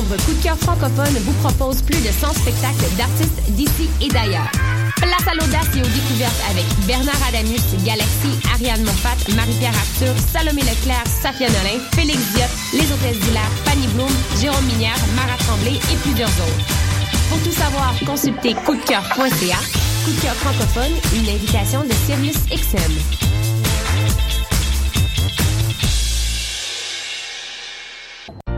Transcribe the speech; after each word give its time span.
Coup 0.00 0.32
de 0.32 0.42
cœur 0.42 0.56
francophone 0.56 1.14
vous 1.24 1.32
propose 1.44 1.82
plus 1.82 2.00
de 2.00 2.10
100 2.10 2.32
spectacles 2.32 2.88
d'artistes 2.96 3.42
d'ici 3.50 3.88
et 4.00 4.08
d'ailleurs. 4.08 4.50
Place 4.96 5.28
à 5.28 5.34
l'audace 5.34 5.68
et 5.76 5.82
aux 5.82 5.92
découvertes 5.92 6.40
avec 6.50 6.64
Bernard 6.86 7.20
Adamus, 7.28 7.60
Galaxy, 7.84 8.32
Ariane 8.54 8.82
Moffat, 8.82 9.16
Marie-Pierre 9.36 9.74
Arthur, 9.76 10.14
Salomé 10.32 10.62
Leclerc, 10.62 11.04
Safia 11.06 11.48
Nolin, 11.48 11.84
Félix 11.92 12.18
Diot, 12.32 12.48
Les 12.72 12.90
Hôtesses 12.90 13.20
d'Hilaire, 13.20 13.50
Fanny 13.66 13.86
Bloom, 13.88 14.10
Jérôme 14.40 14.64
Minière, 14.64 14.96
Mara 15.14 15.36
Tremblay 15.36 15.76
et 15.76 15.96
plusieurs 16.02 16.30
autres. 16.30 16.64
Pour 17.28 17.38
tout 17.42 17.52
savoir, 17.52 17.94
consultez 18.06 18.54
coupdecoeur.ca. 18.54 19.58
Coup 20.04 20.12
de 20.12 20.20
cœur 20.22 20.34
francophone, 20.36 20.92
une 21.14 21.28
invitation 21.28 21.84
de 21.84 21.92
Sirius 22.06 22.38
XM. 22.48 22.92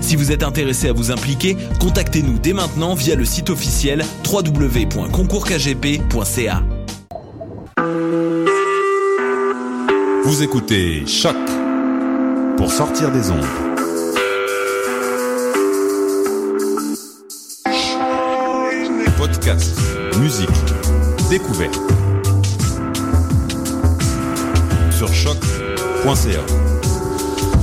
Si 0.00 0.16
vous 0.16 0.32
êtes 0.32 0.42
intéressé 0.42 0.88
à 0.88 0.92
vous 0.92 1.10
impliquer, 1.10 1.56
contactez-nous 1.78 2.38
dès 2.38 2.52
maintenant 2.52 2.94
via 2.94 3.14
le 3.14 3.24
site 3.24 3.50
officiel 3.50 4.04
www.concourskgp.ca. 4.30 6.62
Vous 10.24 10.42
écoutez 10.42 11.06
Choc 11.06 11.36
pour 12.56 12.72
sortir 12.72 13.10
des 13.10 13.30
ondes. 13.30 13.46
Podcast, 19.16 19.76
musique, 20.18 20.48
découverte. 21.30 21.78
Sur 24.90 25.12
choc.ca. 25.12 26.69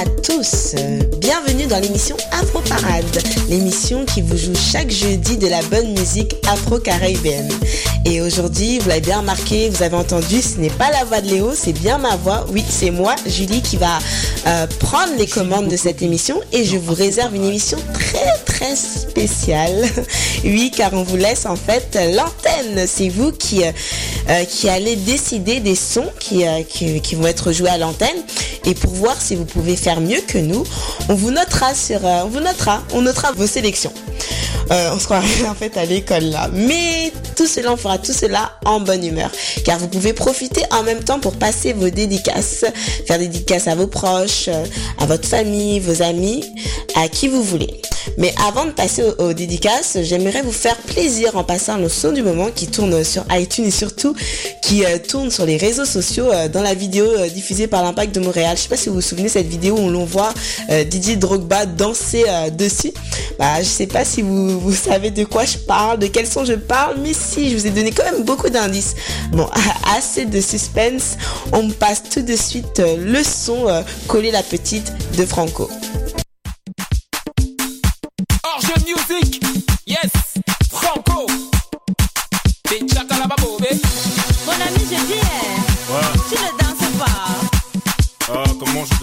Bonjour 0.00 0.18
à 0.18 0.19
tous, 0.22 0.74
bienvenue 1.18 1.66
dans 1.66 1.78
l'émission 1.78 2.16
Afro 2.32 2.60
Parade, 2.60 3.04
l'émission 3.48 4.04
qui 4.04 4.20
vous 4.20 4.36
joue 4.36 4.54
chaque 4.54 4.90
jeudi 4.90 5.38
de 5.38 5.46
la 5.46 5.62
bonne 5.62 5.92
musique 5.98 6.34
afro-caribéenne. 6.46 7.50
Et 8.04 8.20
aujourd'hui, 8.20 8.78
vous 8.80 8.88
l'avez 8.88 9.00
bien 9.00 9.18
remarqué, 9.18 9.70
vous 9.70 9.82
avez 9.82 9.96
entendu, 9.96 10.42
ce 10.42 10.58
n'est 10.58 10.70
pas 10.70 10.90
la 10.90 11.04
voix 11.04 11.20
de 11.20 11.28
Léo, 11.28 11.52
c'est 11.54 11.72
bien 11.72 11.98
ma 11.98 12.16
voix. 12.16 12.46
Oui, 12.50 12.64
c'est 12.68 12.90
moi, 12.90 13.14
Julie, 13.26 13.62
qui 13.62 13.76
va 13.76 13.98
euh, 14.46 14.66
prendre 14.78 15.12
les 15.18 15.26
commandes 15.26 15.68
de 15.68 15.76
cette 15.76 16.02
émission 16.02 16.40
et 16.52 16.64
je 16.64 16.76
vous 16.76 16.94
réserve 16.94 17.34
une 17.34 17.44
émission 17.44 17.78
très 17.94 18.36
très 18.44 18.76
spéciale. 18.76 19.86
Oui, 20.42 20.72
car 20.74 20.94
on 20.94 21.02
vous 21.02 21.16
laisse 21.18 21.44
en 21.44 21.56
fait 21.56 21.98
l'antenne. 22.14 22.86
C'est 22.86 23.10
vous 23.10 23.30
qui, 23.30 23.62
euh, 23.62 23.72
euh, 24.30 24.44
qui 24.44 24.70
allez 24.70 24.96
décider 24.96 25.60
des 25.60 25.74
sons 25.74 26.08
qui, 26.18 26.44
qui, 26.66 27.02
qui 27.02 27.14
vont 27.14 27.26
être 27.26 27.52
joués 27.52 27.68
à 27.68 27.76
l'antenne. 27.76 28.16
Et 28.64 28.74
pour 28.74 28.92
voir 28.92 29.20
si 29.20 29.36
vous 29.36 29.44
pouvez 29.44 29.76
faire 29.76 30.00
mieux 30.00 30.09
que 30.18 30.38
nous, 30.38 30.64
on 31.08 31.14
vous 31.14 31.30
notera 31.30 31.74
sur, 31.74 32.04
on 32.04 32.28
vous 32.28 32.40
notera, 32.40 32.82
on 32.92 33.02
notera 33.02 33.32
vos 33.32 33.46
sélections. 33.46 33.92
on 34.70 34.98
se 34.98 35.04
croirait 35.04 35.48
en 35.48 35.54
fait 35.54 35.76
à 35.76 35.84
l'école 35.84 36.24
là. 36.24 36.50
Mais 36.52 37.12
tout 37.36 37.46
cela, 37.46 37.72
on 37.72 37.76
fera 37.76 37.98
tout 37.98 38.12
cela 38.12 38.52
en 38.64 38.80
bonne 38.80 39.04
humeur. 39.04 39.30
Car 39.64 39.78
vous 39.78 39.88
pouvez 39.88 40.12
profiter 40.12 40.62
en 40.72 40.82
même 40.82 41.02
temps 41.02 41.20
pour 41.20 41.36
passer 41.36 41.72
vos 41.72 41.90
dédicaces, 41.90 42.64
faire 43.06 43.18
des 43.18 43.28
dédicaces 43.28 43.68
à 43.68 43.74
vos 43.74 43.86
proches, 43.86 44.48
à 44.98 45.06
votre 45.06 45.28
famille, 45.28 45.80
vos 45.80 46.02
amis, 46.02 46.44
à 46.96 47.08
qui 47.08 47.28
vous 47.28 47.42
voulez. 47.42 47.80
Mais 48.18 48.34
avant 48.46 48.66
de 48.66 48.70
passer 48.70 49.02
aux, 49.18 49.32
dédicaces, 49.32 49.98
j'aimerais 50.02 50.42
vous 50.42 50.52
faire 50.52 50.76
plaisir 50.76 51.36
en 51.36 51.44
passant 51.44 51.76
le 51.76 51.88
son 51.88 52.12
du 52.12 52.22
moment 52.22 52.48
qui 52.54 52.66
tourne 52.66 53.04
sur 53.04 53.24
iTunes 53.30 53.66
et 53.66 53.70
surtout 53.70 54.14
qui 54.62 54.84
euh, 54.84 54.98
tourne 54.98 55.30
sur 55.30 55.46
les 55.46 55.56
réseaux 55.56 55.84
sociaux 55.84 56.30
euh, 56.32 56.48
dans 56.48 56.62
la 56.62 56.74
vidéo 56.74 57.04
euh, 57.04 57.28
diffusée 57.28 57.66
par 57.66 57.82
l'Impact 57.82 58.14
de 58.14 58.20
Montréal. 58.20 58.56
Je 58.56 58.62
sais 58.62 58.68
pas 58.68 58.76
si 58.76 58.88
vous 58.88 58.96
vous 58.96 59.00
souvenez 59.00 59.28
cette 59.28 59.46
vidéo 59.46 59.76
où 59.78 59.88
l'on 59.88 60.04
voit 60.04 60.32
Didier 60.88 61.16
Drogba 61.16 61.66
danser 61.66 62.24
dessus. 62.56 62.92
Bah, 63.38 63.60
je 63.60 63.64
sais 63.64 63.86
pas 63.86 64.04
si 64.04 64.22
vous, 64.22 64.60
vous 64.60 64.74
savez 64.74 65.10
de 65.10 65.24
quoi 65.24 65.44
je 65.44 65.58
parle, 65.58 65.98
de 65.98 66.06
quel 66.06 66.26
son 66.26 66.44
je 66.44 66.54
parle, 66.54 66.96
mais 67.02 67.12
si, 67.12 67.50
je 67.50 67.56
vous 67.56 67.66
ai 67.66 67.70
donné 67.70 67.90
quand 67.90 68.04
même 68.04 68.24
beaucoup 68.24 68.48
d'indices. 68.48 68.94
Bon, 69.32 69.48
assez 69.96 70.26
de 70.26 70.40
suspense, 70.40 71.16
on 71.52 71.68
passe 71.70 72.02
tout 72.02 72.22
de 72.22 72.36
suite 72.36 72.82
le 72.98 73.22
son 73.22 73.66
Coller 74.06 74.30
la 74.30 74.42
petite 74.42 74.92
de 75.16 75.24
Franco. 75.24 75.68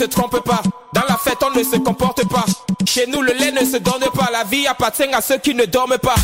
te 0.00 0.04
trompe 0.06 0.40
pas, 0.40 0.62
dans 0.94 1.02
la 1.06 1.18
fête 1.18 1.36
on 1.42 1.50
ne 1.58 1.62
se 1.62 1.76
comporte 1.76 2.26
pas. 2.26 2.46
Chez 2.86 3.06
nous 3.06 3.20
le 3.20 3.34
lait 3.34 3.52
ne 3.52 3.66
se 3.66 3.76
donne 3.76 4.04
pas, 4.14 4.30
la 4.32 4.44
vie 4.44 4.66
appartient 4.66 5.02
à 5.12 5.20
ceux 5.20 5.36
qui 5.36 5.54
ne 5.54 5.66
dorment 5.66 5.98
pas. 5.98 6.14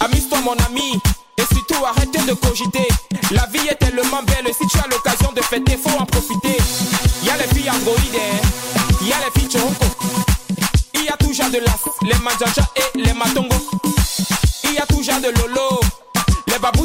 Amuse-toi 0.00 0.38
mon 0.42 0.56
ami, 0.66 0.98
et 1.36 1.42
surtout 1.52 1.84
arrête 1.84 2.10
de 2.12 2.32
cogiter. 2.32 2.88
La 3.32 3.44
vie 3.52 3.68
est 3.68 3.74
tellement 3.74 4.22
belle, 4.22 4.50
si 4.54 4.66
tu 4.68 4.78
as 4.78 4.88
l'occasion 4.88 5.32
de 5.32 5.42
fêter, 5.42 5.76
faut 5.76 5.98
en 5.98 6.06
profiter. 6.06 6.56
Y 7.22 7.28
a 7.28 7.36
les 7.36 7.54
filles 7.54 7.70
androïdes, 7.70 8.16
hein. 8.16 8.96
y 9.02 9.08
les 9.08 9.40
filles 9.40 9.50
choco. 9.50 9.84
Y 10.94 11.08
a 11.08 11.32
genre 11.34 11.50
de 11.50 11.58
las, 11.58 11.80
les 12.02 12.18
manjaja 12.20 12.66
et 12.76 12.98
les 12.98 13.12
matongo. 13.12 13.56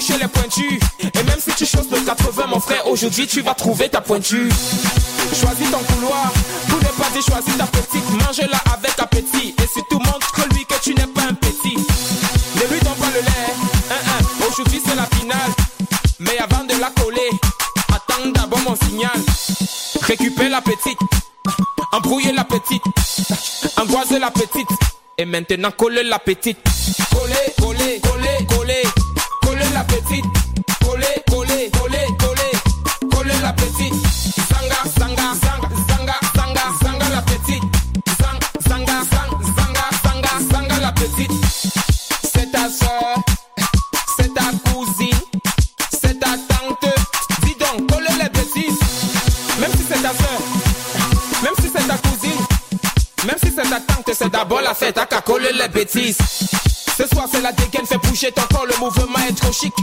Les 0.08 0.28
pointus. 0.28 0.80
Et 1.02 1.24
même 1.24 1.40
si 1.40 1.52
tu 1.56 1.66
choses 1.66 1.90
le 1.92 2.00
80, 2.00 2.48
mon 2.48 2.60
frère, 2.60 2.88
aujourd'hui 2.88 3.28
tu 3.28 3.42
vas 3.42 3.54
trouver 3.54 3.90
ta 3.90 4.02
pointue. 4.02 4.50
Choisis 5.34 5.70
ton 5.72 5.80
couloir, 5.80 6.32
pour 6.68 6.80
ne 6.80 6.86
pas 6.86 7.10
dire 7.12 7.22
choisis 7.22 7.58
ta 7.58 7.66
petite. 7.66 8.10
Mange-la 8.12 8.58
avec 8.74 8.98
appétit. 8.98 9.54
Et 9.62 9.68
surtout 9.68 10.00
montre-lui 10.00 10.66
que 10.66 10.76
tu 10.82 10.94
n'es 10.96 11.08
pas 11.08 11.24
un 11.30 11.34
petit. 11.34 11.76
Ne 11.76 12.74
lui 12.74 12.80
donne 12.80 12.96
pas 12.96 13.12
le 13.14 13.22
lait. 13.22 14.48
Aujourd'hui 14.48 14.82
c'est 14.86 14.96
la 14.96 15.06
finale. 15.18 15.52
Mais 16.20 16.38
avant 16.40 16.64
de 16.64 16.80
la 16.80 16.90
coller, 16.92 17.30
attends 17.90 18.30
d'abord 18.34 18.60
mon 18.60 18.76
signal. 18.76 19.20
Récupère 20.02 20.50
la 20.50 20.62
petite. 20.62 21.00
Embrouillez 21.92 22.32
la 22.32 22.46
petite. 22.46 22.84
Angoisez 23.78 24.20
la 24.20 24.32
petite. 24.32 24.70
Et 25.18 25.26
maintenant 25.26 25.72
coller 25.72 26.04
la 26.04 26.20
petite. 26.20 26.60
Coller, 27.12 27.54
coller, 27.60 28.00
coller, 28.02 28.46
coller. 28.48 28.84
Coller. 30.00 31.24
Coller, 31.28 31.70
coller, 31.72 32.08
coller, 32.18 32.52
coller. 33.12 33.42
La 33.42 33.52
petite. 33.54 33.94
Zanga, 34.50 34.80
zanga, 34.98 35.36
zanga, 35.44 35.70
zanga, 35.90 36.16
zanga, 36.36 36.64
zanga 36.82 37.10
la 37.10 37.22
petite. 37.22 37.64
Zang, 38.18 38.40
zanga, 38.68 39.04
zang, 39.12 39.32
zanga, 39.58 39.86
zanga, 40.04 40.30
zanga 40.52 40.80
la 40.80 40.92
petite. 40.94 41.32
C'est 42.24 42.50
ta 42.52 42.70
soeur. 42.70 43.16
C'est 44.18 44.34
ta 44.34 44.46
cousine. 44.72 45.20
C'est 45.92 46.20
ta 46.20 46.38
tante. 46.48 46.96
Dis 47.44 47.56
donc, 47.60 47.92
coller 47.92 48.16
les 48.22 48.30
bêtises. 48.30 48.80
Même 49.60 49.72
si 49.72 49.84
c'est 49.90 50.02
ta 50.02 50.14
soeur. 50.14 50.40
Même 51.44 51.56
si 51.60 51.70
c'est 51.74 51.88
ta 51.88 51.98
cousine. 51.98 52.46
Même 53.26 53.38
si 53.44 53.52
c'est 53.52 53.70
ta 53.70 53.80
tante, 53.82 54.14
c'est 54.14 54.30
d'abord 54.32 54.62
la 54.62 54.74
fête 54.74 54.98
à 54.98 55.06
coller 55.22 55.52
les 55.52 55.68
bêtises. 55.68 56.18
C'est 57.28 57.42
la 57.42 57.52
dégaine, 57.52 57.86
fais 57.86 57.98
bouger 57.98 58.32
ton 58.32 58.44
corps, 58.44 58.66
le 58.66 58.78
mouvement 58.80 59.20
est 59.28 59.34
trop 59.34 59.52
chic. 59.52 59.74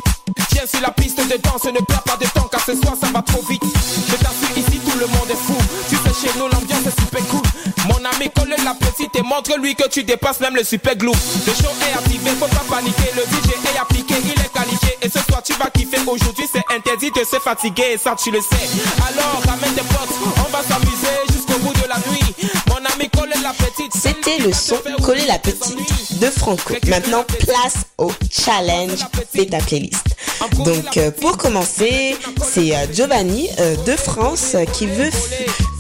Tiens 0.49 0.67
sur 0.67 0.81
la 0.81 0.91
piste 0.91 1.19
de 1.19 1.37
danse, 1.37 1.65
ne 1.65 1.85
perds 1.85 2.03
pas 2.03 2.17
de 2.17 2.27
temps 2.29 2.49
car 2.51 2.65
ce 2.65 2.75
soir 2.75 2.95
ça 2.99 3.09
va 3.13 3.21
trop 3.21 3.43
vite. 3.49 3.63
Je 3.63 4.17
t'assure 4.17 4.57
ici 4.57 4.81
tout 4.81 4.99
le 4.99 5.07
monde 5.07 5.31
est 5.31 5.37
fou. 5.37 5.55
Tu 5.89 5.97
sais 5.97 6.27
chez 6.27 6.39
nous 6.39 6.49
l'ambiance 6.49 6.87
est 6.87 6.99
super 6.99 7.21
cool. 7.29 7.43
Mon 7.89 8.03
ami 8.09 8.31
colle 8.35 8.57
la 8.65 8.73
petite 8.75 9.15
et 9.15 9.23
montre-lui 9.23 9.75
que 9.75 9.87
tu 9.89 10.03
dépasses 10.03 10.41
même 10.41 10.57
le 10.57 10.65
super 10.65 10.97
glue. 10.97 11.11
Le 11.11 11.53
show 11.53 11.71
est 11.87 11.93
activé, 11.93 12.31
faut 12.41 12.49
pas 12.49 12.65
paniquer, 12.75 13.13
le 13.15 13.23
DJ 13.23 13.53
est 13.53 13.79
appliqué, 13.79 14.15
il 14.25 14.41
est 14.41 14.53
qualifié 14.53 14.97
et 15.03 15.11
ce 15.11 15.19
soir 15.21 15.43
tu 15.43 15.53
vas 15.55 15.69
kiffer. 15.71 16.01
Aujourd'hui 16.07 16.47
c'est 16.51 16.65
interdit 16.75 17.11
de 17.11 17.21
se 17.21 17.37
fatiguer 17.39 17.99
ça 18.03 18.17
tu 18.17 18.31
le 18.31 18.41
sais. 18.41 18.67
Alors 19.07 19.43
ramène 19.47 19.75
tes 19.75 19.83
potes, 19.83 20.17
on 20.39 20.51
va 20.51 20.63
s'amuser 20.63 21.17
jusqu'au 21.33 21.59
bout 21.59 21.75
de 21.75 21.87
la 21.87 21.99
nuit. 22.11 22.35
Mon 22.69 22.77
ami 22.77 23.11
colle 23.11 23.31
la 23.43 23.53
petite. 23.53 23.66
C'était 23.95 24.39
le 24.39 24.53
son 24.53 24.77
Coller 25.03 25.27
la 25.27 25.39
petite 25.39 26.21
de 26.21 26.27
Franco. 26.27 26.75
Maintenant, 26.89 27.25
place 27.41 27.85
au 27.99 28.11
challenge 28.31 29.01
Fais 29.33 29.47
ta 29.47 29.59
playlist. 29.59 30.17
Donc, 30.65 30.97
euh, 30.97 31.11
pour 31.11 31.37
commencer, 31.37 32.17
c'est 32.43 32.75
euh, 32.75 32.87
Giovanni 32.93 33.49
euh, 33.59 33.77
de 33.85 33.93
France 33.93 34.57
qui 34.73 34.87
veut 34.87 35.11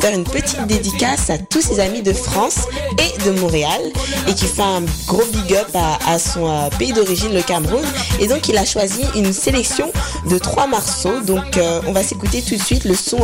faire 0.00 0.12
une 0.12 0.25
petite 0.25 0.67
dédicace 0.67 1.31
à 1.31 1.38
tous 1.38 1.62
ses 1.62 1.81
amis 1.81 2.03
de 2.03 2.12
France 2.12 2.69
et 2.99 3.23
de 3.25 3.31
Montréal 3.41 3.81
et 4.29 4.35
qui 4.35 4.44
fait 4.44 4.62
un 4.62 4.82
gros 5.06 5.25
big 5.32 5.55
up 5.55 5.69
à, 5.75 6.19
son 6.19 6.69
pays 6.79 6.93
d'origine, 6.93 7.32
le 7.32 7.43
Cameroun. 7.43 7.85
Et 8.20 8.26
donc, 8.26 8.49
il 8.49 8.58
a 8.58 8.64
choisi 8.64 9.03
une 9.14 9.32
sélection 9.32 9.91
de 10.29 10.38
trois 10.38 10.67
morceaux. 10.67 11.20
Donc, 11.20 11.58
on 11.87 11.93
va 11.93 12.03
s'écouter 12.03 12.43
tout 12.43 12.56
de 12.56 12.62
suite 12.62 12.85
le 12.85 12.94
son 12.94 13.19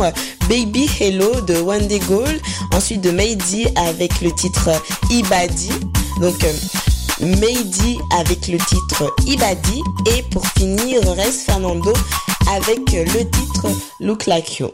Baby 0.49 0.89
Hello 0.99 1.41
de 1.41 1.55
One 1.55 1.87
Day 1.87 1.99
Goal, 1.99 2.39
ensuite 2.73 3.01
de 3.01 3.11
Meidi 3.11 3.67
avec 3.75 4.21
le 4.21 4.31
titre 4.31 4.69
Ibadi. 5.09 5.69
Donc, 6.19 6.43
euh, 6.43 6.53
Meidi 7.21 7.99
avec 8.19 8.47
le 8.47 8.57
titre 8.57 9.13
Ibadi 9.25 9.81
et 10.15 10.23
pour 10.23 10.45
finir 10.57 11.01
reste 11.15 11.41
Fernando 11.45 11.93
avec 12.55 12.93
euh, 12.93 13.05
le 13.05 13.29
titre 13.29 13.67
Look 13.99 14.25
Like 14.25 14.59
You. 14.59 14.69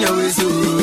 Baby, 0.00 0.77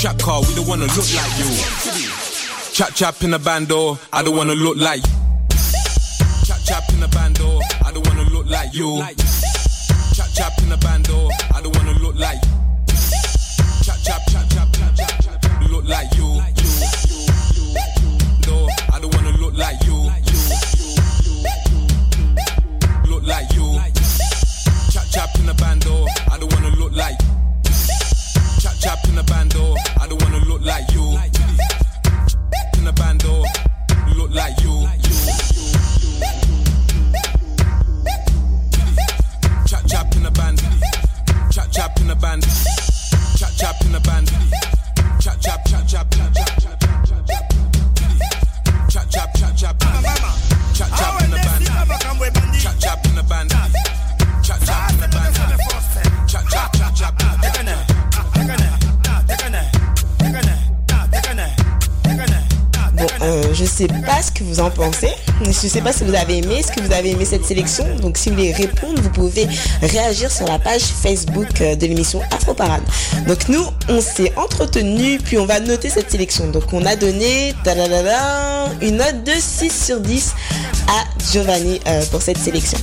trap 0.00 0.18
car, 0.18 0.40
we 0.40 0.54
don't 0.54 0.66
wanna 0.66 0.86
look 0.86 1.12
like 1.14 1.38
you. 1.38 1.50
Chap 2.72 2.94
chap 2.94 3.22
in 3.22 3.34
a 3.34 3.38
bando, 3.38 3.98
I 4.10 4.22
don't 4.22 4.34
wanna 4.34 4.54
look 4.54 4.78
like 4.78 5.06
you. 5.06 5.19
Sais 63.80 64.02
pas 64.04 64.20
ce 64.20 64.30
que 64.30 64.44
vous 64.44 64.60
en 64.60 64.70
pensez. 64.70 65.08
Je 65.46 65.52
sais 65.52 65.80
pas 65.80 65.92
si 65.92 66.04
vous 66.04 66.14
avez 66.14 66.38
aimé, 66.38 66.56
est-ce 66.58 66.70
que 66.70 66.82
vous 66.82 66.92
avez 66.92 67.12
aimé 67.12 67.24
cette 67.24 67.46
sélection. 67.46 67.86
Donc 67.96 68.18
si 68.18 68.28
vous 68.28 68.36
voulez 68.36 68.52
répondre, 68.52 69.00
vous 69.00 69.10
pouvez 69.10 69.48
réagir 69.80 70.30
sur 70.30 70.46
la 70.46 70.58
page 70.58 70.82
Facebook 70.82 71.48
euh, 71.60 71.76
de 71.76 71.86
l'émission 71.86 72.20
Afro 72.30 72.52
Parade. 72.52 72.82
Donc 73.26 73.48
nous, 73.48 73.64
on 73.88 74.02
s'est 74.02 74.32
entretenu, 74.36 75.18
puis 75.18 75.38
on 75.38 75.46
va 75.46 75.60
noter 75.60 75.88
cette 75.88 76.10
sélection. 76.10 76.48
Donc 76.48 76.72
on 76.72 76.84
a 76.84 76.94
donné 76.94 77.54
une 78.82 78.96
note 78.96 79.24
de 79.24 79.32
6 79.38 79.86
sur 79.86 80.00
10 80.00 80.34
à 80.88 81.32
Giovanni 81.32 81.80
euh, 81.86 82.04
pour 82.10 82.20
cette 82.20 82.38
sélection 82.38 82.78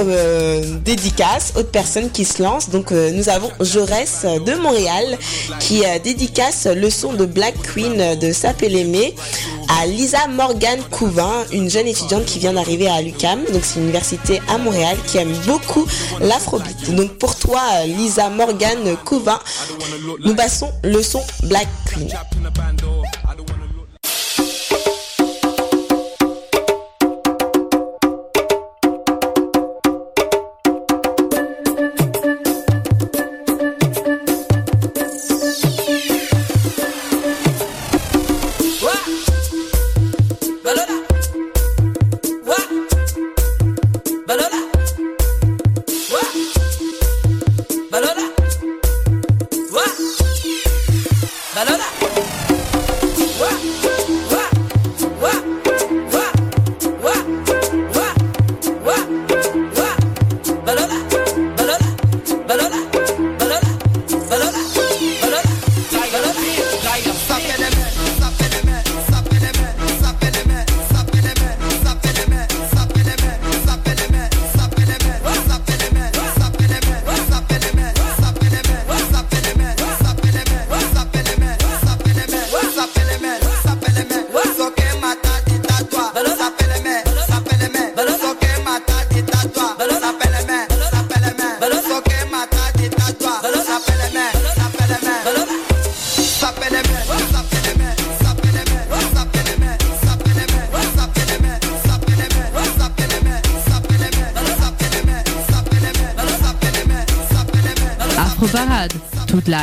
euh, 0.00 0.62
dédicace, 0.84 1.52
autre 1.56 1.70
personne 1.70 2.10
qui 2.10 2.24
se 2.24 2.42
lance. 2.42 2.70
Donc 2.70 2.92
euh, 2.92 3.10
nous 3.12 3.28
avons 3.28 3.50
Jaurès 3.60 4.24
de 4.24 4.54
Montréal 4.54 5.18
qui 5.60 5.84
euh, 5.84 5.98
dédicace 6.02 6.66
le 6.66 6.90
son 6.90 7.12
de 7.12 7.26
Black 7.26 7.54
Queen 7.74 8.18
de 8.18 8.32
Sapelémé 8.32 9.14
à 9.80 9.86
Lisa 9.86 10.26
Morgan 10.28 10.78
Couvin, 10.90 11.44
une 11.52 11.70
jeune 11.70 11.86
étudiante 11.86 12.24
qui 12.24 12.38
vient 12.38 12.52
d'arriver 12.52 12.88
à 12.88 13.00
l'UCAM, 13.00 13.40
donc 13.52 13.64
c'est 13.64 13.80
une 13.80 13.92
à 14.48 14.58
Montréal 14.58 14.96
qui 15.06 15.18
aime 15.18 15.32
beaucoup 15.46 15.86
l'afrobeat. 16.20 16.94
Donc 16.94 17.12
pour 17.18 17.36
toi 17.36 17.60
Lisa 17.86 18.28
Morgan 18.28 18.96
Couvin, 19.04 19.38
nous 20.24 20.34
passons 20.34 20.70
le 20.82 21.02
son 21.02 21.22
Black 21.44 21.68
Queen. 21.86 22.08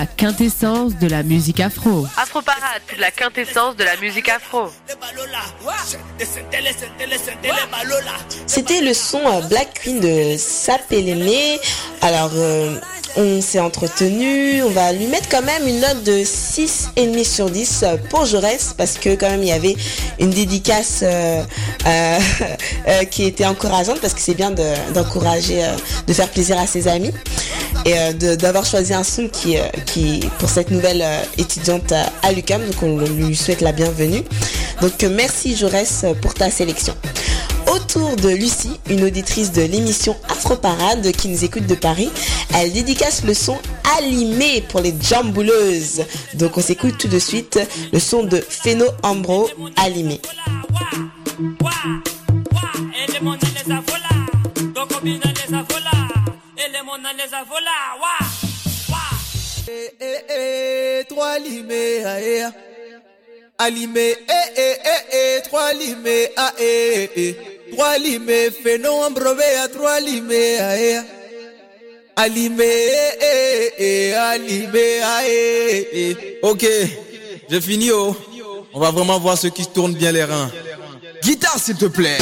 La 0.02 0.08
quintessence 0.08 0.96
de 1.00 1.08
la 1.08 1.22
musique 1.22 1.60
afro. 1.60 2.08
Afro 2.18 2.42
Parade, 2.42 2.82
la 2.98 3.12
quintessence 3.12 3.76
de 3.76 3.84
la 3.84 3.96
musique 3.98 4.30
afro. 4.30 4.68
C'était 8.48 8.82
le 8.82 8.94
son 8.96 9.20
euh, 9.28 9.42
Black 9.42 9.80
Queen 9.84 10.00
de 10.00 10.38
Sapelémé. 10.40 11.60
Alors, 12.02 12.32
euh, 12.34 12.80
on 13.16 13.42
s'est 13.42 13.60
entretenu. 13.60 14.64
On 14.64 14.70
va 14.72 14.92
lui 14.92 15.06
mettre 15.06 15.30
quand 15.30 15.44
même 15.44 15.68
une 15.68 15.82
note 15.82 16.04
de 16.04 16.24
6,5 16.24 17.24
sur 17.24 17.50
10 17.52 17.86
pour 18.10 18.26
Jaurès 18.26 18.74
parce 18.76 18.94
que 18.98 19.14
quand 19.16 19.30
même 19.30 19.44
il 19.44 19.50
y 19.50 19.52
avait 19.52 19.76
une 20.20 20.32
dédicace 20.32 21.02
euh, 21.04 21.44
euh, 21.86 22.20
euh, 22.88 23.04
qui 23.06 23.26
était 23.26 23.46
encourageante 23.46 24.00
parce 24.00 24.14
que 24.16 24.22
c'est 24.22 24.34
bien 24.34 24.50
de- 24.50 24.94
d'encourager, 24.94 25.64
euh, 25.64 25.76
de 26.08 26.14
faire 26.14 26.30
plaisir 26.30 26.58
à 26.58 26.66
ses 26.66 26.88
amis 26.88 27.12
et 27.86 27.94
euh, 27.98 28.36
d'avoir 28.36 28.66
choisi 28.66 28.94
un 28.94 29.04
son 29.04 29.28
qui, 29.28 29.58
euh, 29.58 29.64
qui 29.86 30.22
pour 30.40 30.50
cette 30.50 30.72
nouvelle 30.72 31.02
euh, 31.02 31.24
étudiante 31.38 31.92
à 31.92 32.32
l'UQAM. 32.32 32.62
Donc 32.66 32.84
on 32.84 32.98
lui 33.00 33.36
souhaite 33.36 33.62
la 33.62 33.72
bienvenue. 33.72 34.24
Donc 34.82 35.02
merci 35.04 35.56
Jaurès 35.56 36.06
pour 36.22 36.34
ta 36.34 36.50
sélection. 36.50 36.96
Autour 37.72 38.16
de 38.16 38.30
Lucie, 38.30 38.80
une 38.90 39.04
auditrice 39.04 39.52
de 39.52 39.62
l'émission 39.62 40.16
Afro 40.30 40.56
Parade 40.56 41.12
qui 41.12 41.30
nous 41.30 41.46
écoute 41.46 41.68
de 41.68 41.76
Paris, 41.76 42.10
elle 42.56 42.74
dédicace 42.74 43.24
le 43.24 43.34
son 43.34 43.58
Alimé 43.98 44.62
pour 44.70 44.82
les 44.82 44.94
jambouleuses. 45.02 46.04
Donc 46.36 46.58
on 46.58 46.62
s'écoute 46.62 46.98
tout 46.98 47.08
de 47.08 47.20
suite 47.20 47.60
le 47.94 48.00
son 48.00 48.24
de 48.24 48.44
Feno 48.48 48.86
Ambro 49.04 49.50
Alimé 49.78 50.20
monaleza 56.92 57.44
vola 57.44 57.78
wa 58.02 58.16
wa 58.92 59.04
eh 59.68 59.92
eh 60.00 60.20
eh 60.38 61.06
trois 61.08 61.40
limé 61.40 62.04
aé 62.06 62.50
alimé 63.58 64.08
eh 64.38 64.48
eh 64.58 64.78
eh 65.20 65.42
trois 65.48 65.72
limé 65.74 66.16
aé 66.36 67.10
eh 67.16 67.36
trois 67.72 67.98
limé 67.98 68.52
fenon 68.52 69.04
ambrovea 69.08 69.68
trois 69.70 70.02
limé 70.02 70.60
aé 70.60 71.00
alimé 72.18 72.66
eh 72.68 73.14
eh 73.32 73.74
eh 73.80 74.14
alimé 74.16 74.86
aé 75.16 76.40
OK 76.42 76.64
j'ai 77.50 77.62
fini 77.62 77.90
oh 77.92 78.14
on 78.74 78.80
va 78.82 78.92
vraiment 78.92 79.18
voir 79.20 79.38
ceux 79.38 79.50
qui 79.50 79.66
tournent 79.66 79.94
bien 79.96 80.12
les 80.12 80.26
reins 80.26 80.52
guitare 81.24 81.58
s'il 81.58 81.78
te 81.78 81.86
plaît 81.86 82.18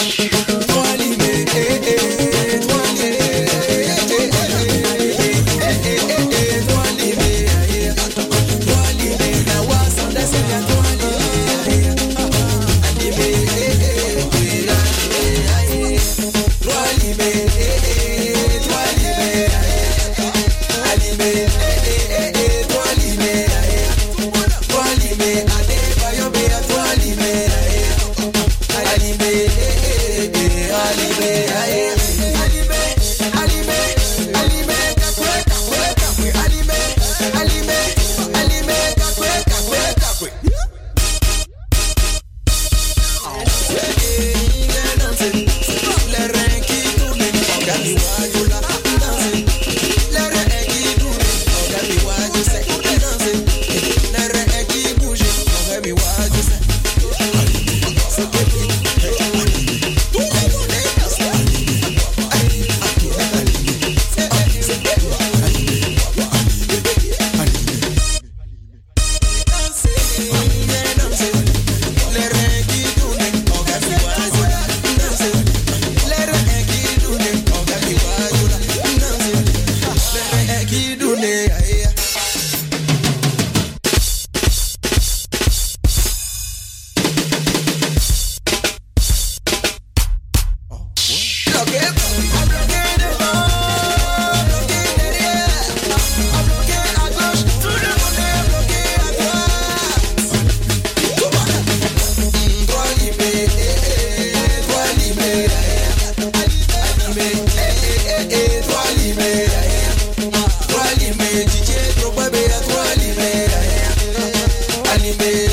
baby. 115.18 115.49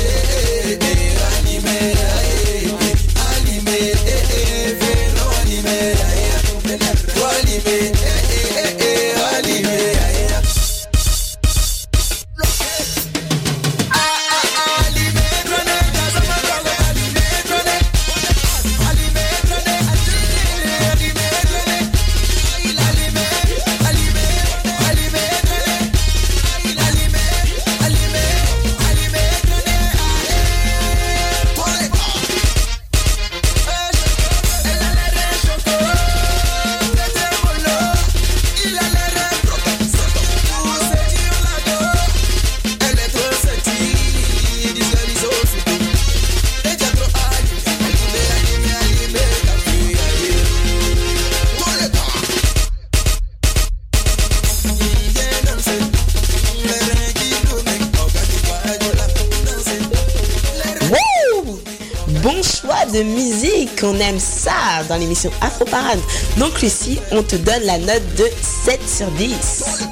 Lucie, 66.66 66.98
on 67.12 67.22
te 67.22 67.36
donne 67.36 67.62
la 67.62 67.78
note 67.78 68.02
de 68.16 68.24
7 68.64 68.80
sur 68.88 69.08
10. 69.12 69.84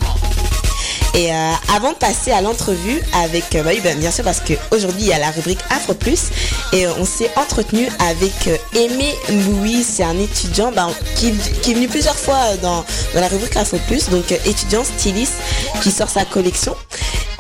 Et 1.15 1.33
euh, 1.33 1.53
avant 1.73 1.93
de 1.93 1.97
passer 1.97 2.33
à 2.33 2.41
l'entrevue 2.41 3.01
avec, 3.13 3.55
euh, 3.55 3.63
bah 3.63 3.71
oui, 3.73 3.81
ben, 3.81 3.97
bien 3.97 4.11
sûr 4.11 4.25
parce 4.25 4.41
qu'aujourd'hui 4.41 5.03
il 5.03 5.07
y 5.07 5.13
a 5.13 5.21
la 5.21 5.31
rubrique 5.31 5.61
Afro 5.71 5.95
Plus 5.95 6.31
et 6.73 6.85
euh, 6.85 6.91
on 6.99 7.05
s'est 7.05 7.31
entretenu 7.37 7.87
avec 8.01 8.49
euh, 8.49 8.57
Aimé 8.75 9.15
Louis, 9.29 9.85
c'est 9.85 10.03
un 10.03 10.19
étudiant 10.19 10.73
ben, 10.73 10.91
qui, 11.15 11.29
est 11.29 11.75
venu 11.75 11.87
plusieurs 11.87 12.17
fois 12.17 12.57
dans, 12.61 12.85
dans 13.15 13.21
la 13.21 13.29
rubrique 13.29 13.57
Afro 13.57 13.79
Plus, 13.87 14.09
donc 14.09 14.33
étudiant 14.45 14.83
styliste 14.83 15.35
qui 15.81 15.93
sort 15.93 16.11
sa 16.11 16.25
collection. 16.25 16.75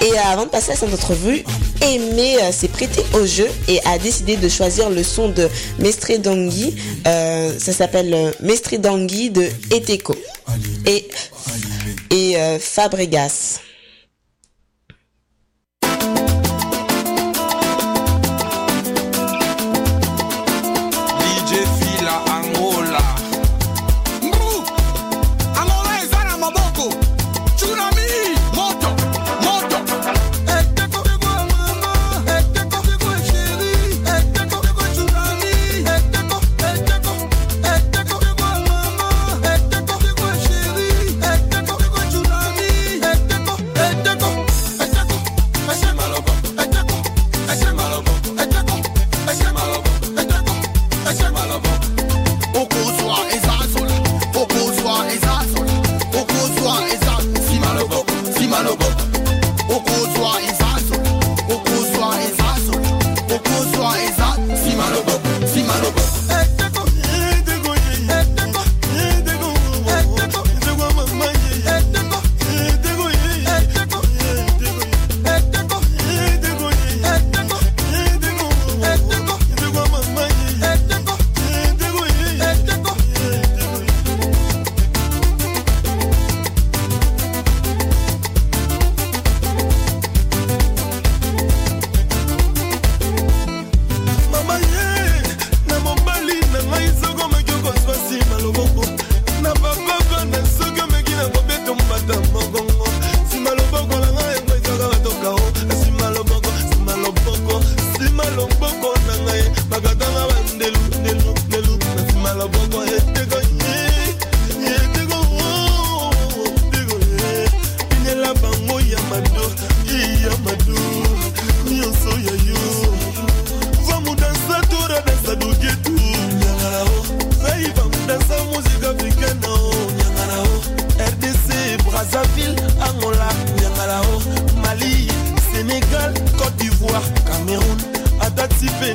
Et 0.01 0.16
avant 0.18 0.44
de 0.44 0.51
passer 0.51 0.73
à 0.73 0.77
cette 0.77 0.94
entrevue, 0.94 1.44
Aimé 1.85 2.38
euh, 2.40 2.51
s'est 2.51 2.68
prêté 2.68 3.03
au 3.12 3.27
jeu 3.27 3.47
et 3.68 3.79
a 3.85 3.99
décidé 3.99 4.37
de 4.37 4.49
choisir 4.49 4.88
le 4.88 5.03
son 5.03 5.29
de 5.29 5.49
Mestre 5.79 6.16
Dangui. 6.18 6.75
Euh, 7.07 7.53
ça 7.59 7.73
s'appelle 7.73 8.14
euh, 8.14 8.31
Mestre 8.40 8.77
Dangui 8.77 9.31
de 9.31 9.42
Eteco 9.70 10.14
et, 10.87 11.09
et 12.11 12.37
Fabregas. 12.59 13.53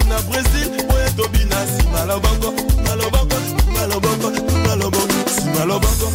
na 0.09 0.17
brésil 0.27 0.69
oyo 0.93 1.09
tobi 1.17 1.45
na 1.45 1.59
nsima 1.65 2.05
lobongo 2.09 2.49
na 2.85 2.95
lobongo 2.95 3.37
na 3.75 3.83
lobongo 3.87 4.29
na 4.65 4.75
lobongo 4.75 5.15
nsima 5.27 5.65
lobongo 5.65 6.07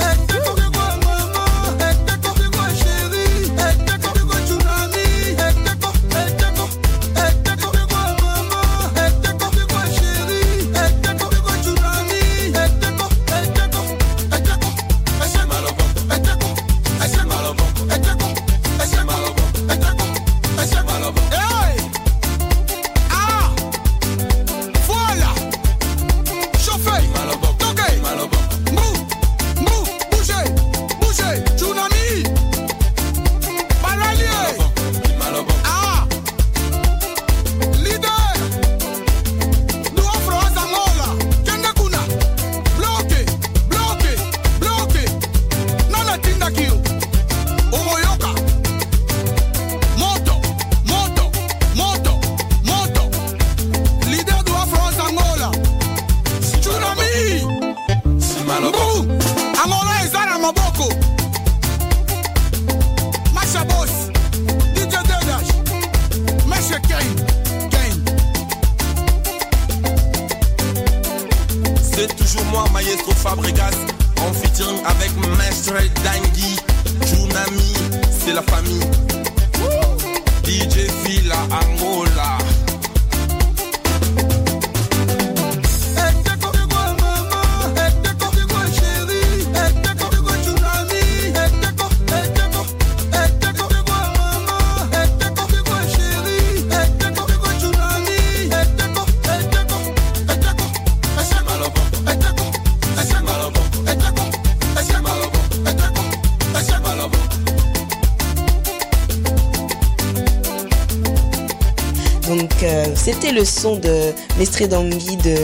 Donc 112.28 112.50
euh, 112.62 112.84
c'était 112.94 113.32
le 113.32 113.44
son 113.44 113.76
de 113.76 114.12
Mestre 114.38 114.66
Dangui 114.66 115.16
de 115.18 115.36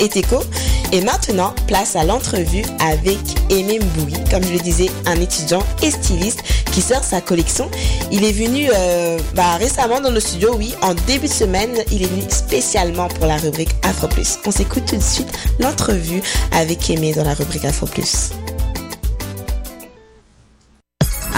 Eteco. 0.00 0.42
Et 0.92 1.00
maintenant, 1.02 1.54
place 1.66 1.96
à 1.96 2.04
l'entrevue 2.04 2.64
avec 2.80 3.18
Aimé 3.50 3.78
Mboui, 3.78 4.14
comme 4.30 4.42
je 4.42 4.52
le 4.52 4.58
disais, 4.58 4.90
un 5.06 5.20
étudiant 5.20 5.62
et 5.82 5.90
styliste 5.90 6.42
qui 6.72 6.80
sort 6.80 7.04
sa 7.04 7.20
collection. 7.20 7.70
Il 8.10 8.24
est 8.24 8.32
venu 8.32 8.70
euh, 8.74 9.18
bah, 9.34 9.56
récemment 9.56 10.00
dans 10.00 10.10
nos 10.10 10.20
studios, 10.20 10.54
oui, 10.56 10.74
en 10.80 10.94
début 11.06 11.28
de 11.28 11.32
semaine, 11.32 11.74
il 11.92 12.02
est 12.02 12.06
venu 12.06 12.22
spécialement 12.28 13.08
pour 13.08 13.26
la 13.26 13.36
rubrique 13.36 13.70
Afro 13.82 14.08
Plus. 14.08 14.38
On 14.46 14.50
s'écoute 14.50 14.84
tout 14.86 14.96
de 14.96 15.02
suite 15.02 15.28
l'entrevue 15.58 16.22
avec 16.52 16.88
Aimé 16.88 17.12
dans 17.12 17.24
la 17.24 17.34
rubrique 17.34 17.66
Afro 17.66 17.86
Plus. 17.86 18.30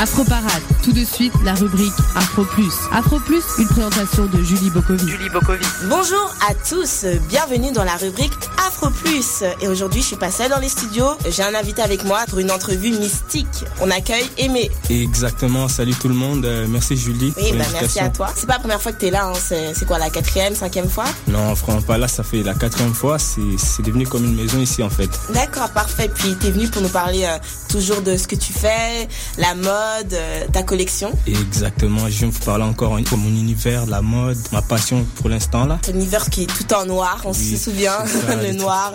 Afro 0.00 0.24
Parade, 0.24 0.62
tout 0.82 0.92
de 0.92 1.04
suite 1.04 1.34
la 1.44 1.52
rubrique 1.52 1.92
Afro 2.16 2.42
Plus. 2.44 2.72
Afro 2.90 3.18
Plus, 3.18 3.44
une 3.58 3.68
présentation 3.68 4.24
de 4.24 4.42
Julie 4.42 4.70
Bokovi. 4.70 5.06
Julie 5.06 5.28
Bokovi. 5.28 5.66
Bonjour 5.90 6.34
à 6.48 6.54
tous, 6.54 7.04
bienvenue 7.28 7.70
dans 7.72 7.84
la 7.84 7.96
rubrique 7.96 8.32
Afro 8.66 8.88
Plus. 8.88 9.44
Et 9.60 9.68
aujourd'hui, 9.68 10.00
je 10.00 10.06
suis 10.06 10.16
pas 10.16 10.30
seule 10.30 10.48
dans 10.48 10.58
les 10.58 10.70
studios, 10.70 11.10
j'ai 11.28 11.42
un 11.42 11.54
invité 11.54 11.82
avec 11.82 12.02
moi 12.04 12.20
pour 12.30 12.38
une 12.38 12.50
entrevue 12.50 12.92
mystique. 12.92 13.46
On 13.82 13.90
accueille 13.90 14.24
Aimé. 14.38 14.70
Exactement, 14.88 15.68
salut 15.68 15.92
tout 15.92 16.08
le 16.08 16.14
monde, 16.14 16.46
euh, 16.46 16.66
merci 16.66 16.96
Julie. 16.96 17.34
Oui, 17.36 17.50
pour 17.50 17.58
bah 17.58 17.64
merci 17.74 18.00
à 18.00 18.08
toi. 18.08 18.28
C'est 18.34 18.46
pas 18.46 18.54
la 18.54 18.60
première 18.60 18.80
fois 18.80 18.92
que 18.92 19.00
t'es 19.00 19.10
là, 19.10 19.26
hein. 19.26 19.38
c'est 19.74 19.86
quoi 19.86 19.98
la 19.98 20.08
quatrième, 20.08 20.54
cinquième 20.54 20.88
fois? 20.88 21.04
Non, 21.28 21.54
franchement 21.54 21.82
pas 21.82 21.98
là, 21.98 22.08
ça 22.08 22.22
fait 22.22 22.42
la 22.42 22.54
quatrième 22.54 22.94
fois, 22.94 23.18
c'est 23.18 23.82
devenu 23.82 24.06
comme 24.06 24.24
une 24.24 24.36
maison 24.36 24.60
ici 24.60 24.82
en 24.82 24.88
fait. 24.88 25.10
D'accord, 25.34 25.68
parfait. 25.72 26.08
Puis 26.08 26.36
t'es 26.36 26.50
venu 26.50 26.68
pour 26.68 26.80
nous 26.80 26.88
parler 26.88 27.24
euh, 27.24 27.36
toujours 27.68 28.00
de 28.00 28.16
ce 28.16 28.26
que 28.26 28.36
tu 28.36 28.54
fais, 28.54 29.06
la 29.36 29.54
mode, 29.54 29.89
euh, 30.12 30.46
ta 30.52 30.62
collection. 30.62 31.12
Exactement, 31.26 32.08
je 32.08 32.18
viens 32.18 32.28
vous 32.28 32.38
parler 32.44 32.64
encore 32.64 32.92
mon 33.16 33.28
univers, 33.28 33.86
la 33.86 34.00
mode, 34.02 34.38
ma 34.52 34.62
passion 34.62 35.04
pour 35.16 35.28
l'instant 35.28 35.66
là. 35.66 35.78
Ton 35.82 35.92
univers 35.92 36.28
qui 36.30 36.42
est 36.42 36.46
tout 36.46 36.72
en 36.74 36.86
noir, 36.86 37.20
on 37.24 37.32
Oui, 37.32 37.56
se 37.56 37.56
souvient, 37.56 38.04
ça, 38.06 38.36
le 38.42 38.52
noir. 38.52 38.92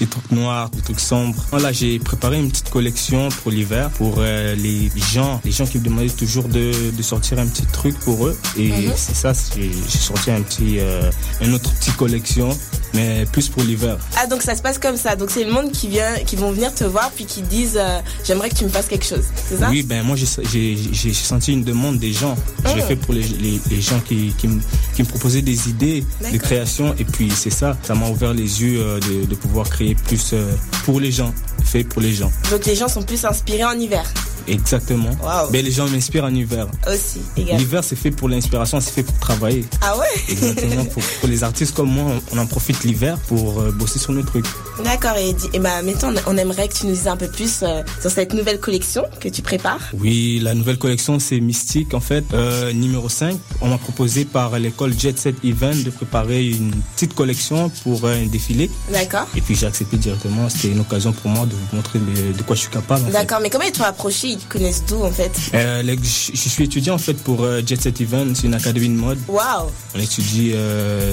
des 0.00 0.06
trucs 0.10 0.30
noirs, 0.30 0.70
des 0.70 0.82
trucs 0.82 1.00
sombres. 1.00 1.44
Voilà, 1.50 1.72
j'ai 1.72 1.98
préparé 1.98 2.38
une 2.38 2.50
petite 2.50 2.70
collection 2.70 3.28
pour 3.42 3.50
l'hiver 3.50 3.90
pour 3.90 4.16
euh, 4.18 4.54
les 4.56 4.90
gens, 5.12 5.40
les 5.44 5.52
gens 5.52 5.66
qui 5.66 5.78
me 5.78 5.84
demandaient 5.84 6.08
toujours 6.10 6.48
de, 6.48 6.72
de 6.90 7.02
sortir 7.02 7.38
un 7.38 7.46
petit 7.46 7.66
truc 7.66 7.98
pour 8.00 8.26
eux. 8.26 8.38
Et 8.56 8.68
Mhm. 8.70 8.92
c'est 8.96 9.14
ça, 9.16 9.32
j'ai 9.54 9.70
j'ai 9.88 9.98
sorti 9.98 10.30
un 10.30 10.42
petit, 10.42 10.78
euh, 10.80 11.10
une 11.40 11.54
autre 11.54 11.72
petite 11.74 11.96
collection, 11.96 12.48
mais 12.94 13.24
plus 13.30 13.48
pour 13.48 13.62
l'hiver. 13.62 13.96
Ah 14.16 14.26
donc 14.26 14.42
ça 14.42 14.54
se 14.56 14.62
passe 14.62 14.78
comme 14.78 14.96
ça. 14.96 15.16
Donc 15.16 15.30
c'est 15.30 15.44
le 15.44 15.52
monde 15.52 15.70
qui 15.72 15.88
vient, 15.88 16.14
qui 16.26 16.36
vont 16.36 16.50
venir 16.52 16.74
te 16.74 16.84
voir 16.84 17.10
puis 17.14 17.24
qui 17.26 17.42
disent 17.42 17.76
euh, 17.78 18.00
j'aimerais 18.24 18.48
que 18.50 18.54
tu 18.56 18.64
me 18.64 18.68
fasses 18.70 18.86
quelque 18.86 19.04
chose. 19.06 19.24
C'est 19.48 19.58
ça? 19.58 19.68
Oui, 19.70 19.75
ben 19.82 20.02
moi 20.04 20.16
j'ai- 20.16 20.26
j'ai 20.52 20.76
j'ai 20.92 21.12
senti 21.14 21.52
une 21.52 21.64
demande 21.64 21.98
des 21.98 22.12
gens. 22.12 22.36
Je 22.64 22.74
l'ai 22.74 22.82
Ah. 22.82 22.86
fait 22.86 22.96
pour 22.96 23.14
les, 23.14 23.22
les, 23.22 23.60
les 23.70 23.80
gens 23.80 24.00
qui, 24.00 24.32
qui, 24.38 24.48
me, 24.48 24.60
qui 24.94 25.02
me 25.02 25.08
proposaient 25.08 25.42
des 25.42 25.68
idées 25.68 26.04
de 26.32 26.38
création 26.38 26.94
et 26.98 27.04
puis 27.04 27.30
c'est 27.34 27.50
ça, 27.50 27.76
ça 27.82 27.94
m'a 27.94 28.08
ouvert 28.08 28.32
les 28.34 28.62
yeux 28.62 28.80
euh, 28.80 29.00
de, 29.00 29.26
de 29.26 29.34
pouvoir 29.34 29.68
créer 29.68 29.94
plus 29.94 30.30
euh, 30.32 30.52
pour 30.84 31.00
les 31.00 31.10
gens, 31.12 31.32
fait 31.64 31.84
pour 31.84 32.02
les 32.02 32.12
gens. 32.14 32.30
Donc 32.50 32.64
les 32.66 32.74
gens 32.76 32.88
sont 32.88 33.02
plus 33.02 33.24
inspirés 33.24 33.64
en 33.64 33.78
hiver 33.78 34.04
Exactement. 34.48 35.10
Waouh. 35.24 35.50
Ben, 35.50 35.64
les 35.64 35.72
gens 35.72 35.88
m'inspirent 35.88 36.22
en 36.22 36.32
hiver. 36.32 36.68
aussi. 36.86 37.18
également. 37.36 37.58
L'hiver 37.58 37.82
c'est 37.82 37.96
fait 37.96 38.12
pour 38.12 38.28
l'inspiration, 38.28 38.80
c'est 38.80 38.92
fait 38.92 39.02
pour 39.02 39.18
travailler. 39.18 39.64
Ah 39.82 39.98
ouais? 39.98 40.06
Exactement. 40.28 40.84
pour, 40.92 41.02
pour 41.02 41.28
les 41.28 41.42
artistes 41.42 41.74
comme 41.74 41.90
moi, 41.90 42.12
on, 42.32 42.38
en 42.38 42.46
profite 42.46 42.84
l'hiver 42.84 43.18
pour 43.26 43.60
euh, 43.60 43.72
bosser 43.72 43.98
sur 43.98 44.12
nos 44.12 44.22
trucs. 44.22 44.46
D'accord. 44.84 45.16
Et, 45.16 45.34
et 45.52 45.58
bah 45.58 45.82
maintenant 45.82 46.12
on- 46.26 46.34
on 46.34 46.36
aimerait 46.36 46.68
que 46.68 46.74
tu 46.74 46.86
nous 46.86 46.92
dises 46.92 47.08
un 47.08 47.16
peu 47.16 47.26
plus 47.26 47.60
euh, 47.64 47.82
sur 48.00 48.08
cette 48.10 48.34
nouvelle 48.34 48.60
collection 48.60 49.02
que 49.20 49.28
tu 49.28 49.42
prépares. 49.42 49.65
Oui, 49.94 50.38
la 50.42 50.54
nouvelle 50.54 50.78
collection, 50.78 51.18
c'est 51.18 51.40
Mystique, 51.40 51.94
en 51.94 52.00
fait. 52.00 52.24
Euh, 52.34 52.72
numéro 52.72 53.08
5, 53.08 53.36
on 53.60 53.68
m'a 53.68 53.78
proposé 53.78 54.24
par 54.24 54.58
l'école 54.58 54.92
Jet 54.98 55.18
Set 55.18 55.36
Event 55.44 55.74
de 55.84 55.90
préparer 55.90 56.46
une 56.48 56.70
petite 56.94 57.14
collection 57.14 57.70
pour 57.82 58.04
euh, 58.04 58.22
un 58.22 58.26
défilé. 58.26 58.70
D'accord. 58.92 59.26
Et 59.36 59.40
puis 59.40 59.54
j'ai 59.54 59.66
accepté 59.66 59.96
directement. 59.96 60.48
C'était 60.48 60.68
une 60.68 60.80
occasion 60.80 61.12
pour 61.12 61.30
moi 61.30 61.46
de 61.46 61.52
vous 61.52 61.76
montrer 61.76 61.98
de, 61.98 62.36
de 62.36 62.42
quoi 62.42 62.54
je 62.56 62.62
suis 62.62 62.70
capable. 62.70 63.10
D'accord. 63.10 63.38
Mais 63.42 63.50
comment 63.50 63.64
ils 63.64 63.72
t'ont 63.72 63.84
approché? 63.84 64.28
Ils 64.28 64.38
connaissent 64.48 64.84
d'où 64.86 65.02
en 65.04 65.10
fait? 65.10 65.32
Euh, 65.54 65.82
les- 65.82 65.96
je 65.96 66.32
je 66.34 66.48
suis 66.48 66.64
étudiant 66.64 66.94
en 66.94 66.98
fait 66.98 67.14
pour 67.14 67.44
Jet 67.66 67.80
Set 67.80 68.00
Event, 68.00 68.26
c'est 68.34 68.46
une 68.46 68.54
académie 68.54 68.88
de 68.88 68.94
mode. 69.00 69.18
Waouh. 69.28 69.68
On 69.94 69.98
étudie, 69.98 70.52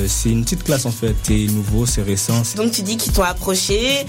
c'est 0.08 0.30
une 0.30 0.44
petite 0.44 0.64
classe 0.64 0.86
en 0.86 0.92
fait. 0.92 1.16
C'est 1.24 1.46
nouveau, 1.48 1.86
c'est 1.86 2.02
récent. 2.04 2.42
Donc 2.56 2.72
tu 2.72 2.82
dis 2.82 2.98
qu'ils 2.98 3.14
t'ont 3.14 3.24
approché 3.24 4.06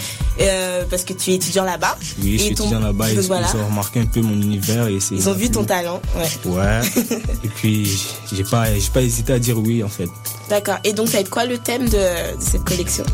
parce 0.90 1.04
que 1.04 1.12
tu 1.12 1.30
es 1.30 1.35
étudiant 1.35 1.64
là-bas. 1.64 1.96
Oui, 2.22 2.33
je 2.33 2.38
suis 2.38 2.48
ils 2.48 2.52
étudiant 2.52 2.80
là-bas 2.80 3.11
ils 3.12 3.20
voilà. 3.20 3.46
ont 3.57 3.66
remarqué 3.66 4.00
un 4.00 4.07
peu 4.07 4.20
mon 4.20 4.34
univers 4.40 4.88
et 4.88 5.01
c'est. 5.01 5.14
Ils 5.14 5.29
ont 5.29 5.35
vu 5.35 5.51
ton 5.51 5.64
talent. 5.64 6.01
Ouais. 6.16 6.51
Ouais. 6.53 6.81
et 7.44 7.49
puis 7.49 7.90
j'ai 8.33 8.44
pas, 8.44 8.73
j'ai 8.75 8.90
pas 8.92 9.03
hésité 9.03 9.33
à 9.33 9.38
dire 9.38 9.59
oui 9.59 9.83
en 9.83 9.88
fait. 9.88 10.09
D'accord. 10.49 10.77
Et 10.85 10.92
donc 10.92 11.09
ça 11.09 11.14
va 11.14 11.20
être 11.20 11.31
quoi 11.31 11.44
le 11.44 11.59
thème 11.59 11.88
de, 11.88 11.97
de 12.37 12.40
cette 12.40 12.64
collection? 12.64 13.05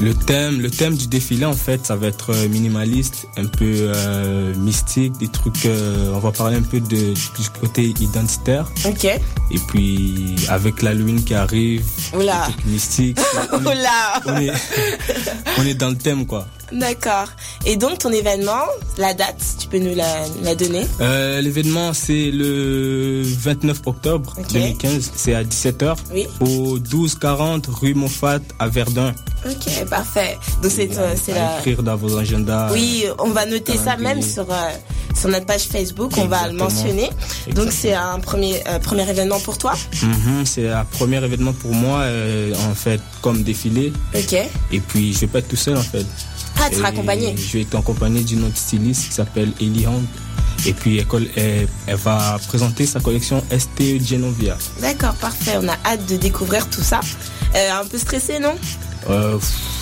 Le 0.00 0.14
thème, 0.14 0.60
le 0.60 0.70
thème 0.70 0.94
du 0.96 1.08
défilé 1.08 1.44
en 1.44 1.52
fait, 1.54 1.84
ça 1.84 1.96
va 1.96 2.06
être 2.06 2.30
euh, 2.32 2.48
minimaliste, 2.48 3.26
un 3.36 3.46
peu 3.46 3.64
euh, 3.94 4.54
mystique, 4.54 5.18
des 5.18 5.26
trucs. 5.26 5.66
euh, 5.66 6.12
on 6.14 6.20
va 6.20 6.30
parler 6.30 6.56
un 6.56 6.62
peu 6.62 6.78
de, 6.78 7.14
du 7.14 7.50
côté 7.60 7.92
identitaire. 7.98 8.70
Ok. 8.86 9.04
Et 9.04 9.58
puis 9.66 10.36
avec 10.48 10.82
lune 10.82 11.24
qui 11.24 11.34
arrive, 11.34 11.84
Oula. 12.14 12.48
mystiques. 12.64 13.18
on, 13.52 13.58
est, 13.60 13.66
Oula. 13.66 14.22
on 14.26 14.36
est- 14.40 14.52
on 15.58 15.66
est 15.66 15.74
dans 15.74 15.88
le 15.88 15.96
thème 15.96 16.26
quoi. 16.26 16.46
D'accord. 16.72 17.28
Et 17.66 17.76
donc 17.76 17.98
ton 17.98 18.10
événement, 18.12 18.64
la 18.98 19.14
date, 19.14 19.36
tu 19.58 19.68
peux 19.68 19.78
nous 19.78 19.94
la, 19.94 20.06
la 20.42 20.54
donner 20.54 20.86
Euh, 21.00 21.40
L'événement 21.40 21.92
c'est 21.94 22.30
le 22.30 23.22
29 23.24 23.80
octobre 23.86 24.34
Ok. 24.38 24.52
2015, 24.52 25.10
c'est 25.14 25.34
à 25.34 25.44
17h 25.44 25.96
Oui. 26.12 26.26
au 26.40 26.74
1240 26.78 27.66
rue 27.68 27.94
Moffat 27.94 28.40
à 28.58 28.68
Verdun. 28.68 29.14
Ok, 29.46 29.84
parfait. 29.88 30.36
Donc 30.62 30.72
c'est 30.74 30.90
euh, 30.98 31.14
la. 31.28 31.58
écrire 31.60 31.82
dans 31.82 31.96
vos 31.96 32.16
agendas. 32.16 32.70
Oui, 32.72 33.04
on 33.18 33.30
va 33.30 33.46
noter 33.46 33.76
ça 33.76 33.96
même 33.96 34.20
sur 34.20 34.50
euh, 34.50 34.70
sur 35.18 35.28
notre 35.30 35.46
page 35.46 35.62
Facebook. 35.62 36.12
On 36.18 36.26
va 36.26 36.48
le 36.48 36.52
Exactement. 36.54 36.64
mentionner. 36.64 37.10
Donc 37.54 37.68
c'est 37.72 37.94
un 37.94 38.18
premier 38.18 38.60
euh, 38.68 38.78
premier 38.78 39.08
événement 39.08 39.38
pour 39.40 39.56
toi. 39.58 39.74
Mhm, 40.02 40.44
c'est 40.44 40.68
un 40.68 40.84
premier 40.84 41.22
événement 41.24 41.52
pour 41.52 41.72
moi, 41.72 42.04
en 42.70 42.74
fait, 42.74 43.00
comme 43.22 43.42
défilé. 43.42 43.92
Ok. 44.14 44.34
Et 44.72 44.80
puis, 44.80 45.12
je 45.12 45.20
vais 45.20 45.26
pas 45.28 45.38
être 45.38 45.48
tout 45.48 45.56
seul, 45.56 45.76
en 45.76 45.82
fait. 45.82 46.06
Accompagné. 46.84 47.36
Je 47.36 47.52
vais 47.54 47.62
être 47.62 47.76
accompagné 47.76 48.22
d'une 48.22 48.44
autre 48.44 48.56
styliste 48.56 49.08
qui 49.08 49.12
s'appelle 49.12 49.52
Ellie 49.60 49.86
Hong. 49.86 50.04
Et 50.66 50.72
puis, 50.72 50.98
elle, 50.98 51.28
elle, 51.36 51.68
elle 51.86 51.96
va 51.96 52.38
présenter 52.48 52.84
sa 52.86 53.00
collection 53.00 53.42
STE 53.56 54.04
Genovia. 54.04 54.56
D'accord, 54.80 55.14
parfait. 55.14 55.52
On 55.62 55.68
a 55.68 55.76
hâte 55.84 56.06
de 56.06 56.16
découvrir 56.16 56.68
tout 56.68 56.82
ça. 56.82 57.00
Euh, 57.54 57.80
un 57.80 57.86
peu 57.86 57.96
stressé, 57.96 58.38
non? 58.38 58.54
Euh, 59.08 59.38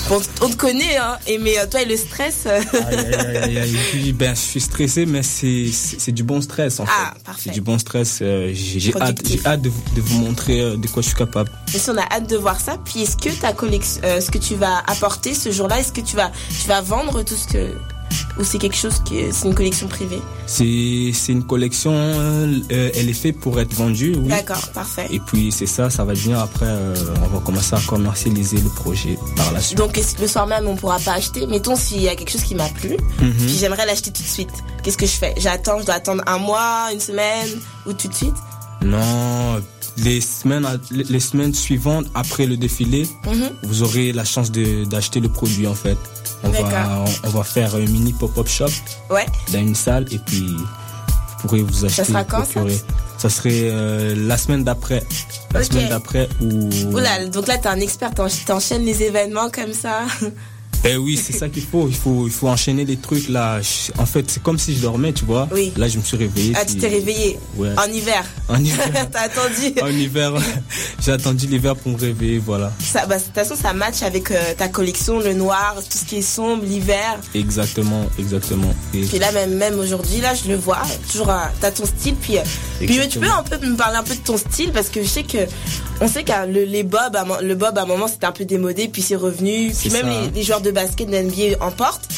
Bon, 0.08 0.22
on 0.40 0.48
te 0.48 0.54
connaît, 0.54 0.96
hein. 0.98 1.18
Et 1.26 1.36
mais 1.38 1.58
euh, 1.58 1.66
toi 1.66 1.82
et 1.82 1.84
le 1.84 1.96
stress. 1.96 2.44
euh, 2.46 2.60
aïe, 2.86 3.56
aïe, 3.58 3.76
aïe, 3.94 4.12
ben, 4.12 4.36
je 4.36 4.40
suis 4.40 4.60
stressé, 4.60 5.04
mais 5.04 5.22
c'est 5.24 6.12
du 6.12 6.22
bon 6.22 6.40
stress, 6.40 6.78
en 6.78 6.84
Ah, 6.86 7.12
fait. 7.32 7.32
C'est 7.42 7.50
du 7.50 7.60
bon 7.60 7.76
stress. 7.76 8.20
euh, 8.22 8.52
J'ai 8.54 8.94
hâte, 9.00 9.20
hâte 9.44 9.62
de, 9.62 9.68
vous- 9.68 9.82
de 9.96 10.00
vous 10.00 10.18
montrer 10.20 10.76
de 10.76 10.86
quoi 10.86 11.02
je 11.02 11.08
suis 11.08 11.16
capable. 11.16 11.50
Mais 11.72 11.78
si 11.80 11.90
on 11.90 11.96
a 11.98 12.02
hâte 12.02 12.30
de 12.30 12.36
voir 12.36 12.60
ça, 12.60 12.78
puis 12.84 13.02
est-ce 13.02 13.16
que 13.16 13.30
ta 13.40 13.52
collection, 13.52 14.00
euh, 14.04 14.20
ce 14.20 14.30
que 14.30 14.38
tu 14.38 14.54
vas 14.54 14.78
apporter 14.86 15.34
ce 15.34 15.50
jour-là, 15.50 15.80
est-ce 15.80 15.90
que 15.92 16.02
tu 16.02 16.14
vas, 16.14 16.30
tu 16.62 16.68
vas 16.68 16.80
vendre 16.82 17.24
tout 17.24 17.34
ce 17.34 17.48
que, 17.48 17.72
ou 18.38 18.44
c'est 18.44 18.58
quelque 18.58 18.76
chose 18.76 19.00
que 19.08 19.32
c'est 19.32 19.48
une 19.48 19.54
collection 19.54 19.88
privée 19.88 20.20
C'est 20.46 21.10
c'est 21.14 21.32
une 21.32 21.44
collection, 21.44 21.92
euh, 21.94 22.60
elle 22.70 23.08
est 23.08 23.12
faite 23.12 23.38
pour 23.40 23.58
être 23.60 23.72
vendue, 23.72 24.14
oui. 24.18 24.28
D'accord, 24.28 24.68
parfait. 24.74 25.06
Et 25.10 25.20
puis 25.20 25.50
c'est 25.52 25.66
ça, 25.66 25.88
ça 25.90 26.04
va 26.04 26.12
venir 26.14 26.38
après, 26.40 26.66
euh, 26.68 26.94
on 27.24 27.28
va 27.34 27.40
commencer 27.40 27.74
à 27.74 27.80
commercialiser 27.86 28.58
le 28.58 28.68
projet 28.68 29.18
par 29.36 29.52
la 29.52 29.60
suite. 29.60 29.78
Donc 29.78 29.98
le 30.20 30.26
soir 30.26 30.46
même 30.46 30.66
on 30.68 30.76
pourra 30.76 30.98
pas 30.98 31.12
acheter? 31.14 31.46
Mettons 31.46 31.76
s'il 31.76 32.02
y 32.02 32.08
a 32.08 32.16
quelque 32.16 32.30
chose 32.30 32.42
qui 32.44 32.54
m'a 32.54 32.68
plu, 32.68 32.96
Mhm. 33.20 33.32
puis 33.32 33.56
j'aimerais 33.58 33.86
l'acheter 33.86 34.10
tout 34.10 34.22
de 34.22 34.28
suite. 34.28 34.50
Qu'est-ce 34.82 34.98
que 34.98 35.06
je 35.06 35.12
fais? 35.12 35.34
J'attends, 35.38 35.80
je 35.80 35.84
dois 35.86 35.94
attendre 35.94 36.22
un 36.26 36.38
mois, 36.38 36.90
une 36.92 37.00
semaine 37.00 37.48
ou 37.86 37.92
tout 37.92 38.08
de 38.08 38.14
suite? 38.14 38.34
Non, 38.82 39.60
les 39.96 40.20
semaines, 40.20 40.66
les 40.90 41.20
semaines 41.20 41.54
suivantes 41.54 42.06
après 42.14 42.44
le 42.46 42.56
défilé, 42.58 43.08
Mhm. 43.26 43.50
vous 43.62 43.82
aurez 43.82 44.12
la 44.12 44.24
chance 44.24 44.50
d'acheter 44.52 45.20
le 45.20 45.28
produit 45.30 45.66
en 45.66 45.74
fait. 45.74 45.96
On 46.44 46.50
va, 46.50 46.98
on, 47.00 47.28
on 47.28 47.30
va 47.30 47.42
faire 47.44 47.74
un 47.74 47.80
mini 47.80 48.12
pop-up 48.12 48.46
shop 48.48 48.66
Ouais. 49.10 49.26
dans 49.52 49.58
une 49.58 49.74
salle 49.74 50.06
et 50.12 50.18
puis 50.18 50.46
vous 50.48 51.48
pourrez 51.48 51.62
vous 51.62 51.84
acheter. 51.84 52.04
sera 52.04 52.24
quand, 52.24 52.44
ça 52.44 52.60
procurer. 52.60 52.80
ça 53.18 53.28
serait 53.30 53.50
euh, 53.70 54.14
la 54.26 54.36
semaine 54.36 54.62
d'après. 54.64 55.02
La 55.52 55.62
semaine 55.64 55.88
d'après 55.88 56.28
ou. 56.40 56.68
Oula, 56.92 57.26
donc 57.26 57.46
là 57.46 57.58
t'es 57.58 57.68
un 57.68 57.80
expert, 57.80 58.12
t'en- 58.14 58.26
t'enchaînes 58.46 58.84
les 58.84 59.02
événements 59.02 59.50
comme 59.50 59.72
ça. 59.72 60.02
Ben 60.82 60.98
oui, 60.98 61.16
c'est 61.16 61.32
ça 61.32 61.48
qu'il 61.48 61.62
faut. 61.64 61.88
Il 61.88 61.94
faut, 61.94 62.26
il 62.26 62.32
faut 62.32 62.48
enchaîner 62.48 62.84
les 62.84 62.96
trucs 62.96 63.28
là. 63.28 63.60
En 63.98 64.06
fait, 64.06 64.30
c'est 64.30 64.42
comme 64.42 64.58
si 64.58 64.74
je 64.76 64.82
dormais, 64.82 65.12
tu 65.12 65.24
vois. 65.24 65.48
Oui. 65.52 65.72
Là, 65.76 65.88
je 65.88 65.98
me 65.98 66.02
suis 66.02 66.16
réveillé. 66.16 66.52
Ah, 66.56 66.64
tu 66.64 66.76
t'es 66.76 66.88
réveillé 66.88 67.38
Ouais. 67.56 67.70
en 67.76 67.90
hiver. 67.90 68.24
En 68.48 68.62
hiver. 68.62 68.86
T'as 69.12 69.22
attendu. 69.22 69.74
En 69.82 69.88
hiver, 69.88 70.32
j'ai 71.04 71.12
attendu 71.12 71.46
l'hiver 71.46 71.74
pour 71.76 71.92
me 71.92 71.98
réveiller, 71.98 72.38
voilà. 72.38 72.72
Ça, 72.78 73.06
bah, 73.06 73.18
de 73.18 73.22
toute 73.22 73.34
façon, 73.34 73.54
ça 73.56 73.72
match 73.72 74.02
avec 74.02 74.30
euh, 74.30 74.54
ta 74.56 74.68
collection, 74.68 75.18
le 75.20 75.34
noir, 75.34 75.76
tout 75.90 75.98
ce 75.98 76.04
qui 76.04 76.16
est 76.18 76.22
sombre, 76.22 76.64
l'hiver. 76.64 77.18
Exactement, 77.34 78.06
exactement. 78.18 78.72
Et 78.94 79.00
Puis 79.00 79.18
là, 79.18 79.32
même, 79.32 79.54
même 79.56 79.78
aujourd'hui, 79.78 80.20
là, 80.20 80.34
je 80.34 80.48
le 80.48 80.56
vois. 80.56 80.82
Toujours, 81.10 81.30
euh, 81.30 81.36
t'as 81.60 81.70
ton 81.72 81.86
style. 81.86 82.14
Puis, 82.20 82.38
euh, 82.38 82.42
Puis 82.78 83.08
tu 83.08 83.18
peux 83.18 83.26
un 83.30 83.42
peu 83.42 83.64
me 83.66 83.76
parler 83.76 83.96
un 83.96 84.02
peu 84.04 84.14
de 84.14 84.20
ton 84.20 84.36
style 84.36 84.70
parce 84.72 84.88
que 84.88 85.02
je 85.02 85.08
sais 85.08 85.22
que 85.24 85.38
on 86.00 86.08
sait 86.08 86.24
que 86.24 86.32
le, 86.46 86.64
les 86.64 86.82
bob, 86.82 87.16
le 87.42 87.54
bob 87.54 87.78
à 87.78 87.82
un 87.82 87.86
moment 87.86 88.06
c'était 88.06 88.26
un 88.26 88.32
peu 88.32 88.44
démodé, 88.44 88.86
puis 88.88 89.00
c'est 89.00 89.16
revenu, 89.16 89.70
puis 89.72 89.88
même 89.90 90.06
les, 90.08 90.30
les 90.30 90.42
joueurs 90.42 90.60
de 90.60 90.65
basket 90.70 91.08
de 91.10 91.16
NBA 91.16 91.64
en. 91.64 91.70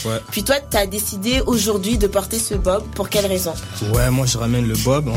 Ouais. 0.08 0.20
Puis 0.30 0.42
toi, 0.44 0.56
tu 0.70 0.76
as 0.76 0.86
décidé 0.86 1.40
aujourd'hui 1.46 1.98
de 1.98 2.06
porter 2.06 2.38
ce 2.38 2.54
bob. 2.54 2.84
Pour 2.94 3.08
quelle 3.08 3.26
raison? 3.26 3.52
Ouais, 3.92 4.10
moi 4.10 4.26
je 4.26 4.38
ramène 4.38 4.66
le 4.68 4.76
bob 4.76 5.08
euh, 5.08 5.12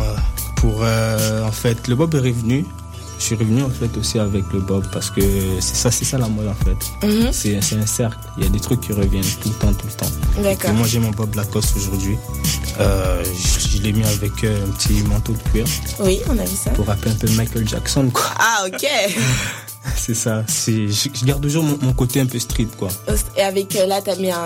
pour 0.57 0.79
euh, 0.81 1.43
en 1.45 1.51
fait 1.51 1.87
le 1.87 1.95
bob 1.95 2.13
est 2.15 2.19
revenu. 2.19 2.65
Je 3.19 3.25
suis 3.27 3.35
revenu 3.35 3.61
en 3.61 3.69
fait 3.69 3.95
aussi 3.97 4.17
avec 4.17 4.43
le 4.51 4.61
bob 4.61 4.83
parce 4.91 5.11
que 5.11 5.21
c'est 5.59 5.75
ça, 5.75 5.91
c'est 5.91 6.05
ça 6.05 6.17
la 6.17 6.27
mode 6.27 6.47
en 6.47 6.55
fait. 6.65 7.07
Mhm. 7.07 7.29
C'est 7.31 7.61
c'est 7.61 7.75
un 7.75 7.85
cercle. 7.85 8.17
Il 8.37 8.43
y 8.43 8.47
a 8.47 8.49
des 8.49 8.59
trucs 8.59 8.81
qui 8.81 8.93
reviennent 8.93 9.21
tout 9.43 9.49
le 9.49 9.55
temps, 9.55 9.73
tout 9.73 9.85
le 9.85 9.93
temps. 9.93 10.11
D'accord. 10.41 10.73
Moi 10.73 10.87
j'ai 10.87 10.97
mon 10.99 11.11
bob 11.11 11.35
Lacoste 11.35 11.75
aujourd'hui. 11.77 12.17
Euh, 12.79 13.23
je 13.23 13.77
je 13.77 13.81
l'ai 13.83 13.93
mis 13.93 14.03
avec 14.05 14.43
euh, 14.43 14.65
un 14.65 14.71
petit 14.71 15.03
manteau 15.03 15.33
de 15.33 15.49
cuir 15.51 15.65
Oui, 15.99 16.19
on 16.29 16.37
a 16.39 16.43
vu 16.45 16.55
ça. 16.55 16.71
pour 16.71 16.87
rappeler 16.87 17.11
un 17.11 17.15
peu 17.15 17.27
Michael 17.33 17.67
Jackson 17.67 18.09
quoi. 18.11 18.25
Ah, 18.39 18.65
ok. 18.65 18.85
C'est 19.95 20.13
ça. 20.15 20.43
C'est 20.47 20.87
je, 20.87 21.09
je 21.13 21.25
garde 21.25 21.41
toujours 21.41 21.63
mon, 21.63 21.77
mon 21.81 21.93
côté 21.93 22.19
un 22.21 22.25
peu 22.25 22.39
street 22.39 22.67
quoi. 22.77 22.89
Et 23.37 23.41
avec 23.41 23.75
euh, 23.75 23.85
là, 23.87 24.01
t'as 24.01 24.15
mis 24.17 24.31
un. 24.31 24.37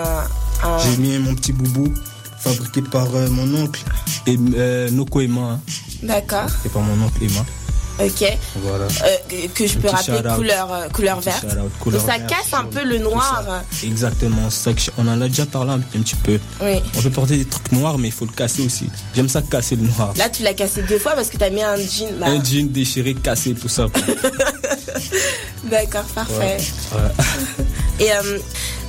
un- 0.64 0.80
J'ai 0.80 0.98
mis 0.98 1.18
mon 1.18 1.36
petit 1.36 1.52
boubou 1.54 1.94
fabriqué 2.40 2.82
par 2.82 3.14
euh, 3.16 3.28
mon 3.30 3.54
oncle 3.64 3.84
et 4.28 4.38
euh, 4.56 4.90
Noko 4.92 5.22
Emma. 5.22 5.42
Hein. 5.42 5.60
D'accord. 6.04 6.48
C'est 6.64 6.72
par 6.72 6.82
mon 6.84 7.06
oncle 7.06 7.24
Emma. 7.24 7.44
Ok. 7.98 8.38
Voilà. 8.58 8.86
Euh, 8.86 9.48
que- 9.54 9.66
je 9.68 9.78
peux 9.78 9.88
rappeler 9.88 10.22
couleur, 10.36 10.74
euh, 10.74 10.90
couleur 10.90 11.22
verte. 11.22 11.46
couleur 11.80 12.02
Donc 12.02 12.12
ça 12.12 12.18
verte, 12.18 12.30
casse 12.30 12.54
un 12.54 12.66
peu 12.66 12.84
le 12.84 12.98
noir. 13.00 13.44
ça. 13.48 13.64
Exactement, 13.88 14.50
ça 14.50 14.74
que 14.74 14.82
je- 14.82 14.92
on 14.98 15.08
en 15.08 15.22
a 15.22 15.28
déjà 15.30 15.46
parlé 15.46 15.72
un, 15.72 15.76
un 15.76 16.02
petit 16.02 16.16
peu. 16.16 16.38
Oui. 16.62 16.82
On 16.98 17.02
peut 17.02 17.10
porter 17.10 17.38
des 17.38 17.46
trucs 17.46 17.72
noirs, 17.72 17.98
mais 17.98 18.10
il 18.10 18.14
faut 18.14 18.26
le 18.26 18.32
casser 18.34 18.66
aussi. 18.66 18.90
J'aime 19.16 19.30
ça 19.30 19.42
casser 19.42 19.78
le 19.78 19.84
noir. 19.84 20.14
Là, 20.18 20.30
tu 20.30 20.44
l'as 20.44 20.54
cassé 20.54 20.82
deux 20.84 21.00
fois 21.00 21.14
parce 21.14 21.30
que 21.30 21.38
t'as 21.38 21.50
mis 21.50 21.64
un 21.64 21.78
jean. 21.78 22.18
bah, 22.20 22.28
Un 22.28 22.44
jean 22.44 22.70
déchiré, 22.70 23.14
cassé, 23.14 23.54
tout 23.54 23.70
ça. 23.70 23.88
D'accord, 25.64 26.04
parfait. 26.14 26.58
Ouais. 26.94 27.66
Et 28.06 28.12
euh, 28.12 28.40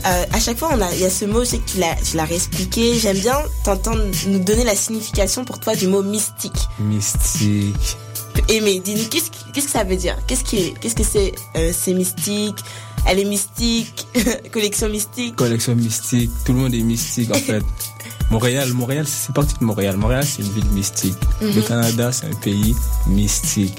euh, 0.06 0.24
à 0.32 0.40
chaque 0.40 0.58
fois, 0.58 0.70
on 0.72 0.80
a, 0.80 0.92
il 0.92 1.00
y 1.00 1.04
a 1.04 1.10
ce 1.10 1.24
mot, 1.26 1.40
je 1.44 1.50
sais 1.50 1.58
que 1.58 1.70
tu 1.70 1.78
l'as, 1.78 1.94
tu 2.04 2.16
l'as 2.16 2.24
réexpliqué. 2.24 2.98
J'aime 2.98 3.18
bien 3.18 3.38
t'entendre 3.64 4.02
nous 4.26 4.38
donner 4.40 4.64
la 4.64 4.74
signification 4.74 5.44
pour 5.44 5.60
toi 5.60 5.76
du 5.76 5.86
mot 5.86 6.02
mystique. 6.02 6.52
Mystique. 6.80 7.96
Aimer, 8.48 8.80
dis-nous, 8.80 9.04
qu'est-ce, 9.08 9.30
que- 9.30 9.52
qu'est-ce 9.52 9.66
que 9.66 9.72
ça 9.72 9.84
veut 9.84 9.96
dire? 9.96 10.16
Qu'est-ce 10.26 10.44
qui, 10.44 10.56
est- 10.58 10.74
qu'est-ce 10.80 10.94
que 10.94 11.02
c'est 11.04 11.32
euh, 11.56 11.72
C'est 11.76 11.94
mystique? 11.94 12.56
Elle 13.08 13.20
est 13.20 13.24
mystique 13.24 14.06
Collection 14.52 14.88
mystique? 14.88 15.36
Collection 15.36 15.74
mystique. 15.76 16.30
Tout 16.44 16.52
le 16.52 16.58
monde 16.60 16.74
est 16.74 16.80
mystique, 16.82 17.30
en 17.30 17.38
fait. 17.38 17.62
Montréal, 18.30 18.72
Montréal, 18.72 19.06
c'est 19.06 19.32
parti 19.32 19.54
de 19.60 19.64
Montréal. 19.64 19.96
Montréal, 19.96 20.24
c'est 20.26 20.42
une 20.42 20.50
ville 20.50 20.68
mystique. 20.70 21.14
Le 21.40 21.48
Mhm. 21.52 21.62
Canada, 21.62 22.10
c'est 22.12 22.26
un 22.26 22.34
pays 22.34 22.74
mystique. 23.06 23.76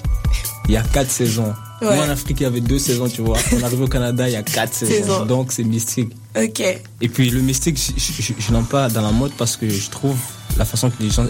Il 0.68 0.74
y 0.74 0.78
a 0.78 0.82
quatre 0.84 1.12
saisons. 1.12 1.54
Ouais. 1.82 1.96
Nous, 1.96 2.02
en 2.04 2.10
Afrique, 2.10 2.40
il 2.40 2.44
y 2.44 2.46
avait 2.46 2.62
deux 2.62 2.80
saisons, 2.80 3.08
tu 3.10 3.22
vois. 3.22 3.38
On 3.54 3.62
arrive 3.64 3.82
au 3.82 3.88
Canada, 3.88 4.28
il 4.28 4.34
y 4.34 4.36
a 4.38 4.44
quatre 4.44 4.74
saisons. 4.74 4.92
Saisons. 4.94 5.26
Donc, 5.26 5.52
c'est 5.52 5.64
mystique. 5.64 6.12
Ok. 6.36 6.60
Et 7.02 7.10
puis 7.10 7.30
le 7.30 7.42
mystique, 7.42 7.78
je, 7.78 7.92
je, 8.00 8.22
je, 8.22 8.34
je 8.40 8.52
n'aime 8.54 8.66
pas 8.66 8.88
dans 8.90 9.02
la 9.02 9.12
mode 9.12 9.32
parce 9.38 9.58
que 9.58 9.68
je 9.70 9.90
trouve 9.90 10.18
la 10.58 10.66
façon 10.66 10.90
que 10.90 11.02
les 11.04 11.10
gens. 11.10 11.26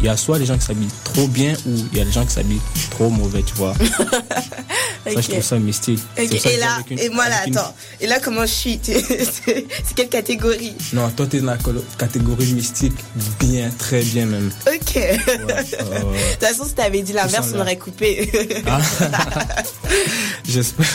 Il 0.00 0.06
y 0.06 0.08
a 0.08 0.16
soit 0.16 0.38
les 0.38 0.46
gens 0.46 0.56
qui 0.56 0.64
s'habillent 0.64 0.88
trop 1.04 1.26
bien 1.28 1.52
ou 1.66 1.70
il 1.92 1.98
y 1.98 2.00
a 2.00 2.04
les 2.04 2.12
gens 2.12 2.24
qui 2.24 2.32
s'habillent 2.32 2.60
trop 2.90 3.10
mauvais, 3.10 3.42
tu 3.42 3.54
vois. 3.54 3.74
Ça, 5.02 5.18
je 5.22 5.28
trouve 5.30 5.42
ça 5.42 5.58
mystique. 5.58 5.98
Ça 6.14 6.22
Et 6.50 6.56
là, 6.58 6.78
une- 6.90 6.98
et 6.98 7.08
moi 7.08 7.26
là, 7.28 7.46
une- 7.46 7.56
attends. 7.56 7.74
Et 8.00 8.06
là, 8.06 8.20
comment 8.20 8.42
je 8.42 8.52
suis? 8.52 8.78
C'est 8.84 9.66
quelle 9.96 10.10
catégorie? 10.10 10.74
Non, 10.92 11.08
toi, 11.10 11.26
t'es 11.26 11.40
dans 11.40 11.46
la 11.52 11.58
catégorie 11.98 12.52
mystique, 12.52 12.92
bien, 13.40 13.70
très 13.78 14.02
bien 14.02 14.26
même. 14.26 14.50
Ok. 14.66 14.94
De 14.94 15.16
toute 16.34 16.48
façon, 16.48 16.64
si 16.66 16.74
t'avais 16.74 17.00
dit 17.02 17.14
l'inverse, 17.14 17.48
on 17.54 17.60
aurait 17.60 17.78
coupé. 17.78 18.30
Ah. 18.66 18.78
J'espère. 20.46 20.86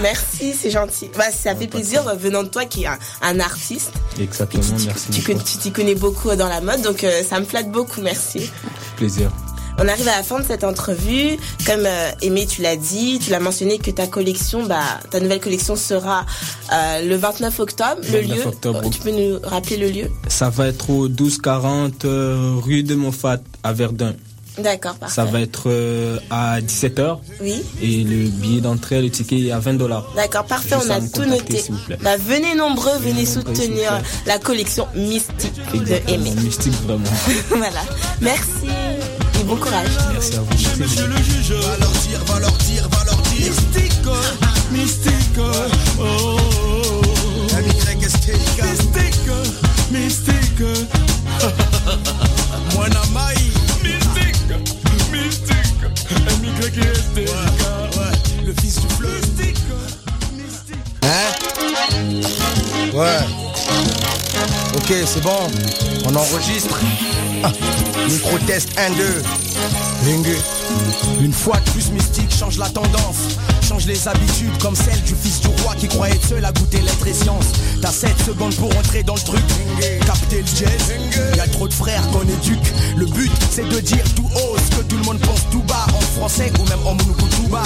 Merci, 0.00 0.54
c'est 0.60 0.70
gentil. 0.70 1.10
Bah, 1.16 1.24
ça 1.30 1.54
fait 1.54 1.66
plaisir 1.66 2.04
venant 2.16 2.42
de 2.42 2.48
toi 2.48 2.64
qui 2.64 2.84
est 2.84 2.86
un, 2.86 2.98
un 3.22 3.40
artiste. 3.40 3.90
Exactement, 4.20 4.64
merci 4.86 5.10
Tu 5.10 5.22
con- 5.22 5.38
tu 5.44 5.58
t'y 5.58 5.70
connais 5.70 5.94
beaucoup 5.94 6.34
dans 6.34 6.48
la 6.48 6.60
mode, 6.60 6.82
donc 6.82 7.04
euh, 7.04 7.22
ça 7.28 7.38
me 7.40 7.44
flatte 7.44 7.70
beaucoup, 7.70 8.00
merci. 8.00 8.17
Plaisir. 8.96 9.30
On 9.80 9.86
arrive 9.86 10.08
à 10.08 10.16
la 10.16 10.22
fin 10.24 10.40
de 10.40 10.44
cette 10.44 10.64
entrevue. 10.64 11.36
Comme 11.64 11.86
euh, 11.86 12.10
Aimé, 12.20 12.46
tu 12.46 12.62
l'as 12.62 12.76
dit, 12.76 13.20
tu 13.20 13.30
l'as 13.30 13.38
mentionné 13.38 13.78
que 13.78 13.92
ta 13.92 14.08
collection, 14.08 14.66
bah, 14.66 14.82
ta 15.10 15.20
nouvelle 15.20 15.40
collection 15.40 15.76
sera 15.76 16.26
euh, 16.72 17.02
le 17.06 17.16
29 17.16 17.60
octobre. 17.60 18.00
le 18.02 18.20
29 18.20 18.36
lieu, 18.36 18.46
octobre. 18.46 18.90
tu 18.90 19.00
peux 19.00 19.12
nous 19.12 19.38
rappeler 19.44 19.76
le 19.76 19.88
lieu? 19.90 20.10
Ça 20.26 20.50
va 20.50 20.66
être 20.66 20.90
au 20.90 21.08
1240 21.08 22.04
euh, 22.04 22.54
rue 22.60 22.82
de 22.82 22.96
Montfat 22.96 23.38
à 23.62 23.72
Verdun. 23.72 24.14
D'accord, 24.58 24.94
parfait. 24.96 25.14
Ça 25.14 25.24
va 25.24 25.40
être 25.40 25.64
euh, 25.66 26.18
à 26.30 26.60
17h. 26.60 27.18
Oui. 27.40 27.62
Et 27.82 28.02
le 28.04 28.28
billet 28.28 28.60
d'entrée, 28.60 29.00
le 29.00 29.10
ticket 29.10 29.40
est 29.40 29.50
à 29.52 29.58
20 29.60 29.74
dollars. 29.74 30.12
D'accord, 30.16 30.44
parfait, 30.44 30.76
Juste 30.76 30.90
on 30.90 30.94
a 30.94 31.00
tout 31.00 31.24
noté. 31.30 31.58
s'il 31.60 31.74
vous 31.74 31.84
plaît. 31.86 31.98
Bah, 32.02 32.16
venez 32.16 32.54
nombreux, 32.54 32.98
venez 33.00 33.24
vous 33.24 33.32
soutenir 33.34 34.00
la 34.26 34.38
collection 34.38 34.86
mystique 34.94 35.54
de 35.72 35.76
Exactement, 35.80 36.14
Aimé. 36.14 36.30
mystique 36.42 36.72
vraiment. 36.84 37.04
voilà. 37.50 37.82
Merci 38.20 38.68
et 39.40 39.44
bon 39.44 39.56
courage. 39.56 39.86
Merci 40.12 40.36
à 40.36 40.40
vous. 40.40 40.52
Monsieur 40.82 41.06
le 41.06 41.16
juge, 41.16 41.52
va 41.52 41.76
leur 41.78 41.90
dire, 41.90 42.24
va 42.26 42.40
leur 42.40 42.52
dire, 42.52 42.88
va 42.90 43.04
leur 43.04 43.16
dire. 43.22 43.48
Mystique, 43.50 43.92
mystique, 44.72 45.38
oh, 45.38 45.42
oh, 46.00 46.36
oh. 46.40 47.02
Mystique, 48.02 49.30
mystique. 49.92 50.62
Moi, 52.74 52.88
Le 58.44 58.52
fils 58.60 58.80
du 58.80 58.88
fleuve. 58.88 59.14
Mystique, 59.14 59.56
Hein 61.02 61.32
Ouais. 62.92 63.20
Ok, 64.76 64.92
c'est 65.06 65.22
bon. 65.22 65.48
On 66.04 66.14
enregistre. 66.14 66.78
Ah, 67.42 67.52
Micro 68.08 68.38
test 68.40 68.78
1, 68.78 68.90
2. 68.90 69.22
Ringue. 70.04 70.36
Une 71.20 71.32
fois 71.32 71.58
de 71.58 71.70
plus 71.70 71.90
mystique 71.90 72.34
change 72.34 72.58
la 72.58 72.68
tendance 72.68 73.38
Change 73.68 73.86
les 73.86 74.08
habitudes 74.08 74.56
comme 74.62 74.74
celle 74.74 75.02
du 75.02 75.14
fils 75.14 75.40
du 75.42 75.48
roi 75.48 75.74
qui 75.74 75.88
croyait 75.88 76.18
seul 76.26 76.42
à 76.42 76.52
goûter 76.52 76.80
lettres 76.80 77.06
et 77.06 77.12
sciences 77.12 77.52
T'as 77.82 77.92
7 77.92 78.10
secondes 78.24 78.54
pour 78.54 78.74
entrer 78.78 79.02
dans 79.02 79.14
le 79.14 79.20
truc. 79.20 79.44
Capter 80.06 80.40
le 80.40 80.46
jazz. 80.46 81.36
Y 81.36 81.40
a 81.40 81.46
trop 81.48 81.68
de 81.68 81.74
frères 81.74 82.02
qu'on 82.10 82.22
éduque. 82.22 82.72
Le 82.96 83.04
but 83.04 83.30
c'est 83.50 83.68
de 83.68 83.80
dire 83.80 84.04
tout 84.16 84.28
haut 84.36 84.56
ce 84.56 84.76
que 84.76 84.82
tout 84.84 84.96
le 84.96 85.02
monde 85.02 85.18
pense 85.20 85.42
tout 85.50 85.62
bas 85.64 85.86
En 85.94 86.00
français 86.00 86.50
ou 86.58 86.68
même 86.70 86.86
en 86.86 86.94
monoku 86.94 87.26
tout 87.36 87.48
bas 87.48 87.62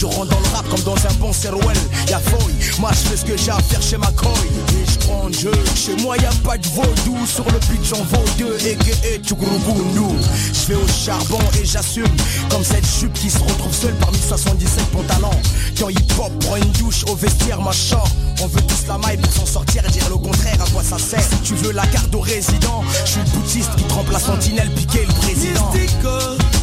Je 0.00 0.06
rentre 0.06 0.28
dans 0.28 0.40
le 0.40 0.56
rap 0.56 0.66
comme 0.70 0.80
dans 0.80 0.96
un 0.96 1.12
bon 1.18 1.30
serwell. 1.30 1.76
Y'a 2.08 2.20
fouille, 2.20 2.54
moi 2.78 2.88
je 2.92 3.10
fais 3.10 3.16
ce 3.18 3.24
que 3.26 3.36
j'ai 3.36 3.50
à 3.50 3.58
faire 3.58 3.82
chez 3.82 3.98
ma 3.98 4.10
coy. 4.12 4.30
Et 4.72 4.90
je 4.90 4.98
prends 5.00 5.30
jeu. 5.30 5.52
Chez 5.76 5.94
moi 5.96 6.16
y 6.16 6.24
a 6.24 6.30
pas 6.42 6.56
de 6.56 6.66
vaudou. 6.68 7.18
Sur 7.26 7.44
le 7.44 7.58
beat 7.68 7.84
j'en 7.84 8.02
vaux 8.04 8.24
deux. 8.38 8.56
Et 8.64 8.78
et 9.06 9.18
tchougrougou 9.18 10.16
Je 10.54 10.72
vais 10.72 10.74
au 10.76 10.88
charbon 10.88 11.38
et 11.60 11.66
j'assume. 11.66 12.16
Comme 12.48 12.64
cette 12.64 12.86
jupe 12.98 13.12
qui 13.12 13.28
se 13.28 13.40
retrouve 13.40 13.74
seule 13.74 13.94
parmi 13.96 14.16
77 14.16 14.84
pantalons. 14.86 15.42
Quand 15.78 15.90
hip-hop 15.90 16.32
prend 16.46 16.56
une 16.56 16.72
douche 16.80 17.04
au 17.10 17.14
vestiaire 17.14 17.60
machin 17.60 18.00
On 18.42 18.46
veut 18.46 18.62
tous 18.62 18.86
la 18.88 18.96
maille 18.96 19.18
pour 19.18 19.32
s'en 19.34 19.44
sortir 19.44 19.82
dire 19.90 20.08
le 20.08 20.16
contraire. 20.16 20.62
À 20.66 20.70
quoi 20.70 20.82
ça 20.82 20.96
sert? 20.96 21.20
Si 21.20 21.36
tu 21.42 21.54
veux 21.56 21.72
la 21.72 21.86
carte 21.88 22.14
au 22.14 22.20
résident 22.20 22.82
Je 23.04 23.10
suis 23.10 23.20
le 23.20 23.38
boutiste 23.38 23.76
qui 23.76 23.84
trempe 23.84 24.10
la 24.10 24.18
sentinelle 24.18 24.70
piquer 24.70 25.04
le 25.06 25.12
président. 25.12 25.70
Mystico, 25.74 26.08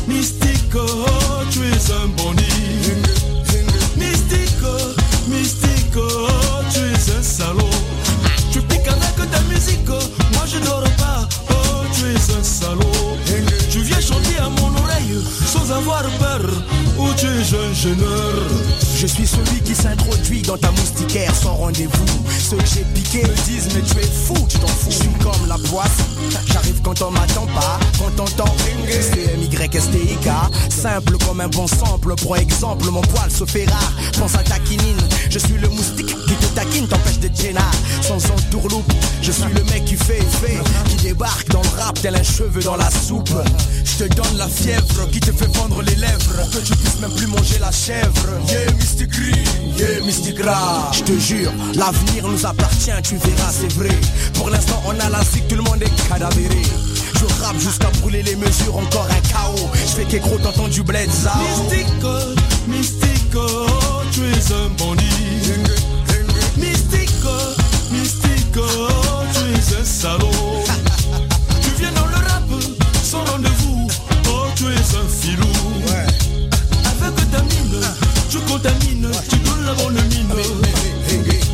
mystico, 0.07 1.05
tu 1.51 1.59
es 1.59 1.91
un 1.93 2.07
bandit. 2.17 3.16
Moi 10.33 10.45
je. 10.45 10.57
Oh, 11.49 11.53
tu 11.93 12.05
es 12.05 12.37
un 12.37 12.43
salaud. 12.43 13.17
Viens 13.79 14.01
chanter 14.01 14.37
à 14.39 14.49
mon 14.49 14.75
oreille 14.75 15.23
sans 15.45 15.71
avoir 15.71 16.03
peur. 16.19 16.41
Tu 17.15 17.25
es. 17.25 17.43
Je 18.95 19.07
suis 19.07 19.27
celui 19.27 19.61
qui 19.61 19.73
s'introduit 19.73 20.41
dans 20.41 20.57
ta 20.57 20.71
moustiquaire 20.71 21.33
sans 21.35 21.55
rendez-vous. 21.55 22.05
Ceux 22.49 22.57
que 22.57 22.65
j'ai 22.65 22.83
piqués 22.93 23.23
me 23.23 23.35
disent 23.45 23.69
mais 23.73 23.81
tu 23.81 23.97
es 23.97 24.07
fou, 24.07 24.35
tu 24.49 24.57
t'en 24.59 24.67
fous. 24.67 24.89
Je 24.89 24.95
suis 24.95 25.09
comme 25.23 25.47
la 25.47 25.57
poisse, 25.69 25.97
j'arrive 26.51 26.81
quand 26.83 27.01
on 27.01 27.11
m'attend 27.11 27.45
pas, 27.47 27.79
quand 27.97 28.11
c'est 28.89 29.33
M-Y-S-T-I-K. 29.33 30.29
Simple 30.69 31.17
comme 31.25 31.41
un 31.41 31.47
bon 31.47 31.67
sample, 31.67 32.15
pour 32.15 32.37
exemple 32.37 32.85
mon 32.89 33.01
poil 33.01 33.31
se 33.31 33.45
fait 33.45 33.65
rare. 33.65 33.93
Pense 34.19 34.35
à 34.35 34.43
ta 34.43 34.59
quinine, 34.59 34.97
je 35.29 35.39
suis 35.39 35.57
le 35.57 35.69
moustique 35.69 36.07
qui 36.07 36.33
te 36.35 36.45
taquine, 36.55 36.87
t'empêche 36.87 37.19
de 37.19 37.29
gênard. 37.33 37.71
Sans 38.01 38.17
entourloupe, 38.31 38.91
je 39.21 39.31
suis 39.31 39.53
le 39.53 39.63
mec 39.65 39.85
qui 39.85 39.95
fait 39.95 40.19
effet, 40.19 40.59
qui 40.89 40.95
débarque 41.07 41.49
dans 41.49 41.61
le 41.61 41.81
rap 41.81 41.99
tel 42.01 42.15
un 42.15 42.23
cheveu 42.23 42.61
dans 42.61 42.77
la 42.77 42.89
soupe. 42.89 43.29
Je 43.83 44.05
te 44.05 44.13
donne 44.15 44.37
la 44.37 44.47
fièvre 44.47 45.09
qui 45.11 45.19
te 45.19 45.31
fait 45.31 45.49
vendre 45.57 45.81
les 45.81 45.95
lèvres, 45.95 46.49
que 46.51 46.59
tu 46.59 46.75
puisses 46.75 46.99
même 46.99 47.13
plus 47.15 47.27
manger 47.27 47.57
la 47.59 47.71
chèvre. 47.71 48.27
Yeah, 48.47 48.71
Mystic 48.73 49.09
Green, 49.09 49.45
yeah, 49.77 50.01
Mystic 50.05 50.41
Ra. 50.43 50.91
Je 50.93 51.03
te 51.03 51.19
jure, 51.19 51.51
l'avenir 51.75 52.27
nous 52.27 52.45
appartient, 52.45 52.91
tu 53.03 53.15
verras, 53.17 53.51
c'est 53.51 53.71
vrai. 53.73 53.95
Pour 54.35 54.49
l'instant, 54.49 54.81
on 54.85 54.99
a 54.99 55.09
la 55.09 55.23
zig, 55.23 55.47
tout 55.47 55.55
le 55.55 55.63
monde 55.63 55.81
est 55.81 56.09
cadavéré. 56.09 56.61
Je 57.19 57.43
rappe 57.43 57.59
jusqu'à 57.59 57.89
brûler 58.01 58.21
les 58.21 58.35
mesures, 58.35 58.77
encore 58.77 59.07
un 59.09 59.27
chaos. 59.27 59.69
Je 59.97 60.03
Kekro, 60.03 60.37
t'entends 60.37 60.67
du 60.67 60.83
bled. 60.83 61.09
Mystico, 61.09 62.13
mystico, 62.67 63.96
tu 64.17 64.23
es 64.23 64.51
un 64.51 64.69
bandit. 64.79 65.03
Mystico, 66.57 67.37
mystico, 67.91 68.65
tu 69.33 69.43
es 69.53 69.79
un 69.79 69.85
salaud. 69.85 70.63
tu 71.61 71.69
viens 71.77 71.91
dans 71.91 72.07
le 72.07 72.15
rap 72.15 72.43
sans 73.03 73.23
rendez-vous. 73.25 73.87
Oh, 74.29 74.45
tu 74.55 74.65
es 74.65 74.97
un 74.97 75.07
filou. 75.07 75.45
Avec 76.99 77.31
ta 77.31 77.43
mine, 77.43 77.79
tu 78.29 78.39
contamines, 78.39 79.11
tu 79.29 79.37
donnes 79.37 79.65
la 79.65 79.73
bonne 79.73 79.93
mine. 79.93 80.33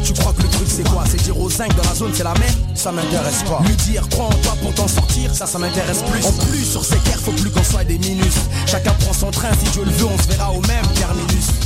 Tu 0.06 0.14
crois 0.14 0.32
que 0.32 0.44
le 0.44 0.50
truc 0.50 0.68
c'est 0.70 0.88
quoi? 0.88 1.04
C'est 1.10 1.22
dire 1.22 1.38
aux 1.38 1.50
zinc 1.50 1.76
dans 1.76 1.90
la 1.90 1.96
zone 1.96 2.12
c'est 2.14 2.24
la 2.24 2.34
merde 2.36 2.56
Ça 2.76 2.94
m'intéresse 2.94 3.44
pas. 3.44 3.62
Lui 3.66 3.76
dire 3.76 4.08
crois 4.10 4.28
en 4.28 4.36
toi 4.42 4.56
pour 4.62 4.74
t'en 4.74 4.88
sortir, 4.88 5.36
ça 5.36 5.46
ça 5.46 5.60
m'intéresse 5.60 6.04
plus. 6.10 6.26
En 6.26 6.32
plus 6.32 6.64
sur 6.64 6.86
ces 6.86 6.98
terres 7.00 7.20
faut 7.20 7.32
plus 7.32 7.50
qu'on 7.50 7.64
soit 7.64 7.84
des 7.84 7.98
minus. 7.98 8.36
Chacun 8.68 8.94
prend 9.02 9.12
son 9.12 9.32
train, 9.32 9.52
si 9.62 9.70
Dieu 9.72 9.84
le 9.84 9.92
veut 9.92 10.06
on 10.06 10.18
se 10.18 10.28
verra 10.30 10.52
au 10.52 10.62
même 10.62 10.88
terminus. 10.96 11.63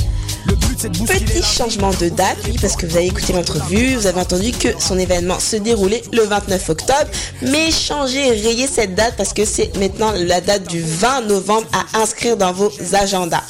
Le 0.48 0.54
but 0.54 0.76
c'est 0.78 0.90
de 0.90 0.98
bousculer 0.98 1.24
Petit 1.24 1.42
changement 1.42 1.90
de 2.00 2.08
date, 2.08 2.38
oui, 2.46 2.56
parce 2.60 2.76
que 2.76 2.86
vous 2.86 2.96
avez 2.96 3.06
écouté 3.06 3.32
l'entrevue, 3.32 3.96
vous 3.96 4.06
avez 4.06 4.20
entendu 4.20 4.52
que 4.52 4.68
son 4.78 4.98
événement 4.98 5.38
se 5.38 5.56
déroulait 5.56 6.02
le 6.12 6.22
29 6.22 6.70
octobre, 6.70 7.10
mais 7.42 7.70
changez 7.70 8.30
rayez 8.30 8.66
cette 8.66 8.94
date 8.94 9.14
parce 9.16 9.32
que 9.32 9.44
c'est 9.44 9.76
maintenant 9.76 10.12
la 10.16 10.40
date 10.40 10.68
du 10.68 10.82
20 10.82 11.22
novembre 11.22 11.66
à 11.72 12.00
inscrire 12.00 12.36
dans 12.36 12.52
vos 12.52 12.72
agendas. 12.92 13.44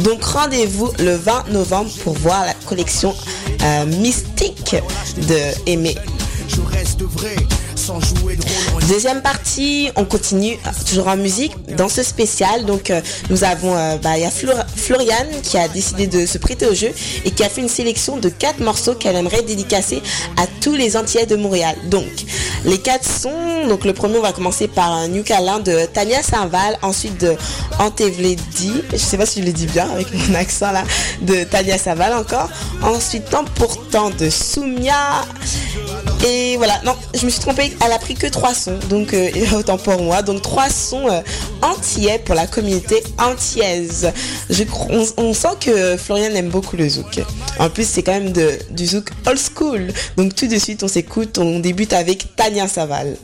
Donc 0.00 0.24
rendez-vous 0.24 0.90
le 0.98 1.14
20 1.14 1.50
novembre 1.50 1.90
pour 2.02 2.14
voir 2.14 2.44
la 2.44 2.54
collection 2.66 3.14
euh, 3.62 3.86
mystique 3.86 4.76
de 5.28 5.70
Aimé. 5.70 5.96
Je 6.48 6.60
reste 6.62 7.02
vrai 7.02 7.36
Deuxième 8.88 9.22
partie, 9.22 9.90
on 9.96 10.04
continue 10.04 10.58
toujours 10.88 11.08
en 11.08 11.16
musique 11.16 11.52
dans 11.76 11.88
ce 11.88 12.02
spécial. 12.02 12.64
Donc 12.64 12.90
euh, 12.90 13.00
nous 13.28 13.44
avons, 13.44 13.76
euh, 13.76 13.96
bah, 14.02 14.18
y 14.18 14.24
a 14.24 14.30
Flor- 14.30 14.64
Floriane 14.74 15.28
qui 15.42 15.56
a 15.58 15.68
décidé 15.68 16.06
de 16.06 16.26
se 16.26 16.38
prêter 16.38 16.66
au 16.66 16.74
jeu 16.74 16.90
et 17.24 17.30
qui 17.30 17.44
a 17.44 17.48
fait 17.48 17.60
une 17.60 17.68
sélection 17.68 18.16
de 18.16 18.28
quatre 18.28 18.60
morceaux 18.60 18.94
qu'elle 18.94 19.16
aimerait 19.16 19.42
dédicacer 19.42 20.02
à 20.36 20.46
tous 20.60 20.74
les 20.74 20.96
Antillais 20.96 21.26
de 21.26 21.36
Montréal. 21.36 21.76
Donc 21.86 22.06
les 22.64 22.78
quatre 22.78 23.08
sons, 23.08 23.66
donc 23.68 23.84
le 23.84 23.92
premier 23.92 24.18
on 24.18 24.22
va 24.22 24.32
commencer 24.32 24.66
par 24.68 24.90
un 24.92 25.08
New 25.08 25.22
Calin 25.22 25.60
de 25.60 25.86
Tania 25.86 26.22
Saint-Val, 26.22 26.78
ensuite 26.82 27.20
de 27.20 27.34
Antevledi, 27.78 28.72
je 28.92 28.96
sais 28.98 29.16
pas 29.16 29.26
si 29.26 29.40
je 29.40 29.46
le 29.46 29.52
dis 29.52 29.66
bien 29.66 29.88
avec 29.90 30.08
mon 30.12 30.34
accent 30.34 30.70
là, 30.72 30.84
de 31.22 31.44
Tania 31.44 31.78
Saint-Val 31.78 32.12
encore, 32.14 32.48
ensuite 32.82 33.30
Temps 33.30 33.44
pourtant 33.54 34.10
de 34.10 34.28
Soumia 34.30 35.22
et 36.26 36.56
voilà, 36.58 36.78
non, 36.84 36.94
je 37.14 37.24
me 37.24 37.30
suis 37.30 37.40
trompée, 37.40 37.72
elle 37.84 37.92
a 37.92 37.98
pris 37.98 38.14
que 38.14 38.26
trois 38.26 38.52
sons, 38.52 38.78
donc 38.90 39.14
euh, 39.14 39.30
autant 39.56 39.78
pour 39.78 40.02
moi. 40.02 40.20
Donc 40.22 40.42
trois 40.42 40.68
sons 40.68 41.08
euh, 41.08 41.20
antillais 41.62 42.18
pour 42.18 42.34
la 42.34 42.46
communauté 42.46 43.02
antillaise. 43.18 44.12
Je, 44.50 44.64
on, 45.16 45.32
sent 45.32 45.56
que 45.60 45.96
Florian 45.96 46.34
aime 46.34 46.50
beaucoup 46.50 46.76
le 46.76 46.88
zouk. 46.88 47.20
En 47.58 47.70
plus, 47.70 47.88
c'est 47.88 48.02
quand 48.02 48.12
même 48.12 48.32
du 48.70 48.86
zouk 48.86 49.10
old 49.26 49.38
school. 49.38 49.92
Donc 50.16 50.34
tout 50.34 50.46
de 50.46 50.58
suite, 50.58 50.82
on 50.82 50.88
s'écoute, 50.88 51.38
on 51.38 51.58
débute 51.60 51.94
avec 51.94 52.36
Tania 52.36 52.68
Saval. 52.68 53.16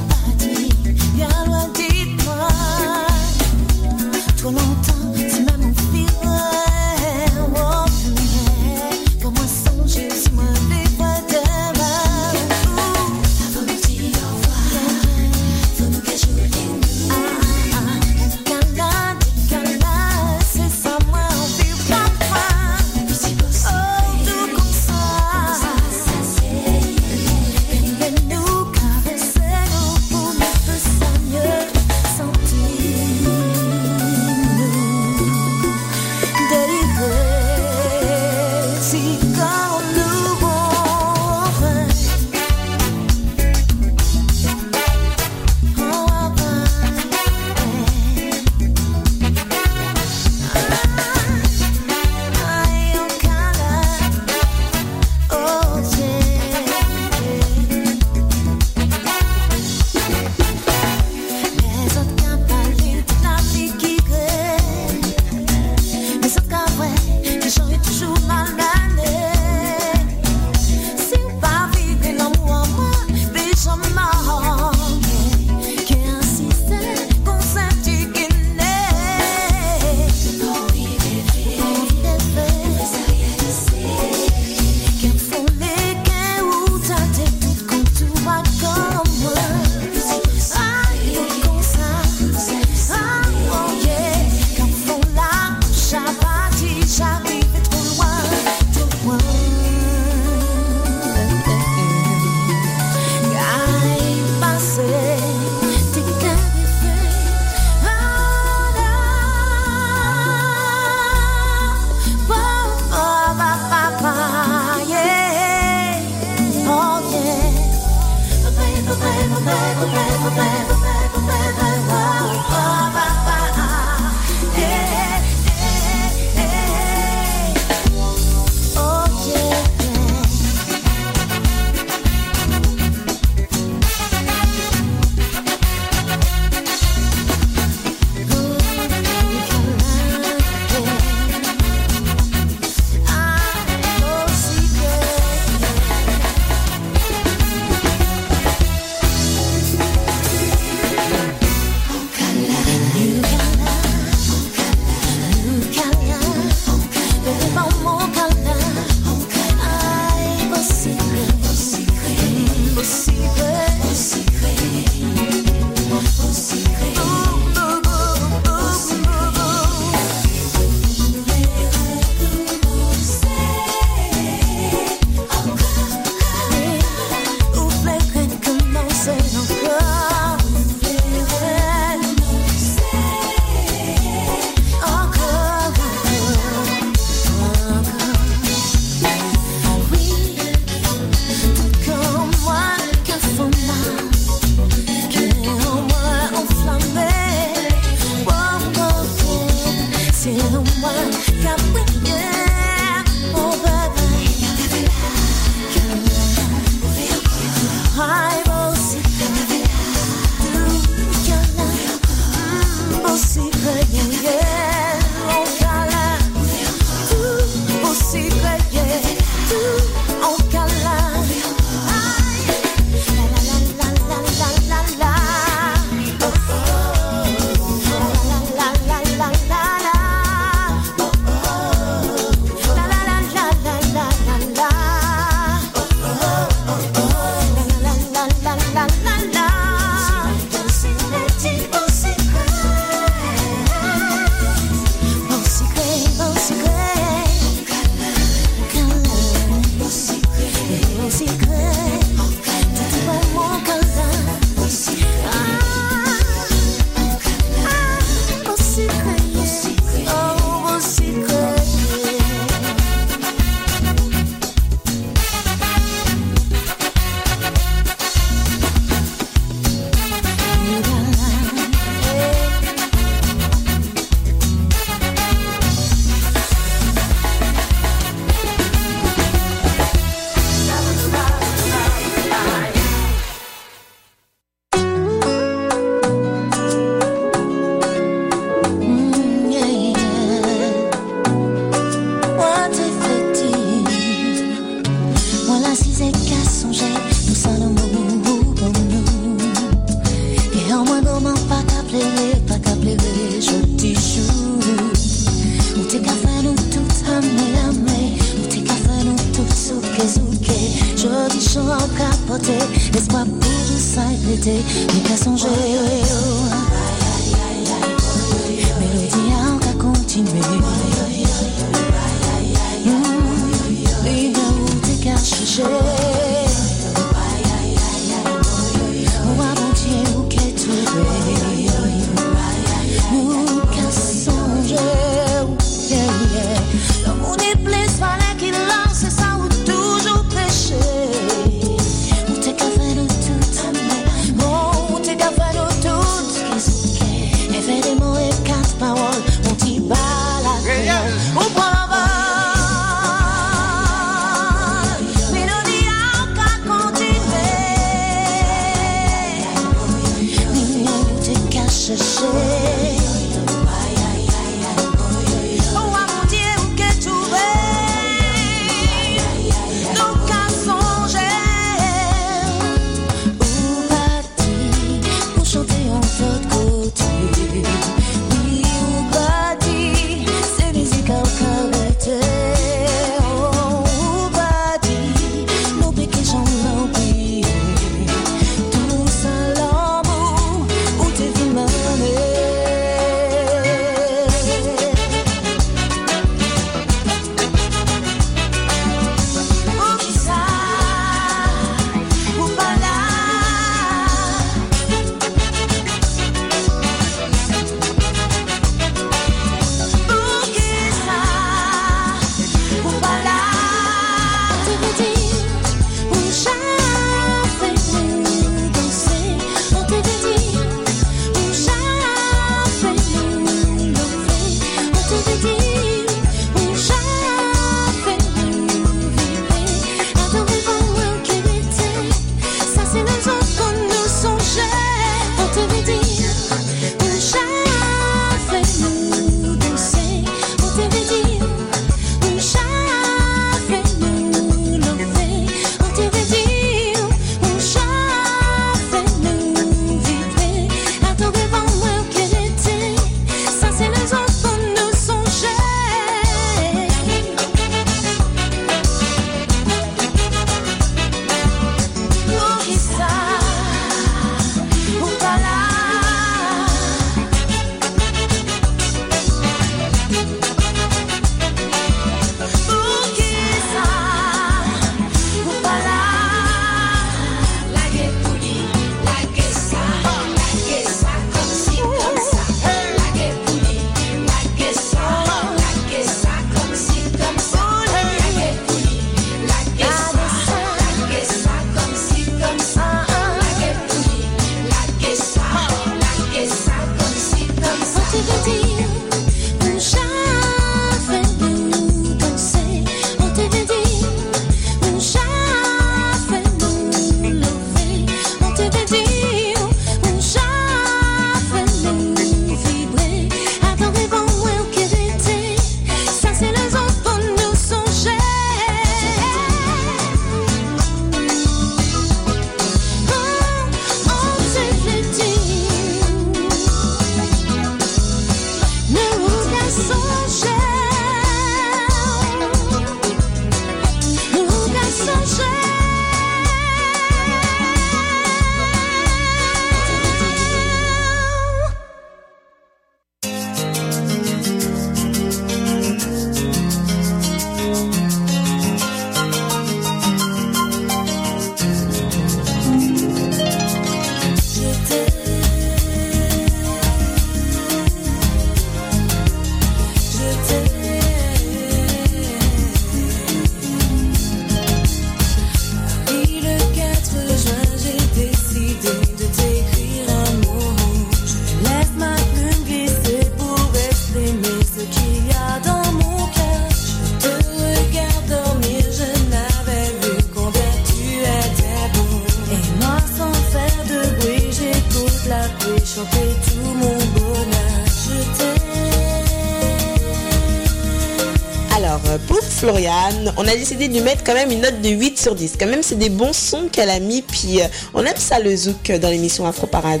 décidé 593.72 593.88
de 593.88 593.94
lui 593.94 594.04
mettre 594.04 594.22
quand 594.24 594.34
même 594.34 594.50
une 594.50 594.60
note 594.60 594.80
de 594.82 594.90
8 594.90 595.18
sur 595.18 595.34
10. 595.34 595.54
Quand 595.58 595.66
même, 595.66 595.82
c'est 595.82 595.98
des 595.98 596.10
bons 596.10 596.32
sons 596.32 596.68
qu'elle 596.70 596.90
a 596.90 597.00
mis. 597.00 597.22
Puis 597.22 597.60
euh, 597.60 597.66
on 597.94 598.04
aime 598.04 598.16
ça 598.16 598.38
le 598.38 598.54
zouk 598.54 598.90
euh, 598.90 598.98
dans 598.98 599.08
l'émission 599.08 599.46
Afro 599.46 599.66
Parade 599.66 600.00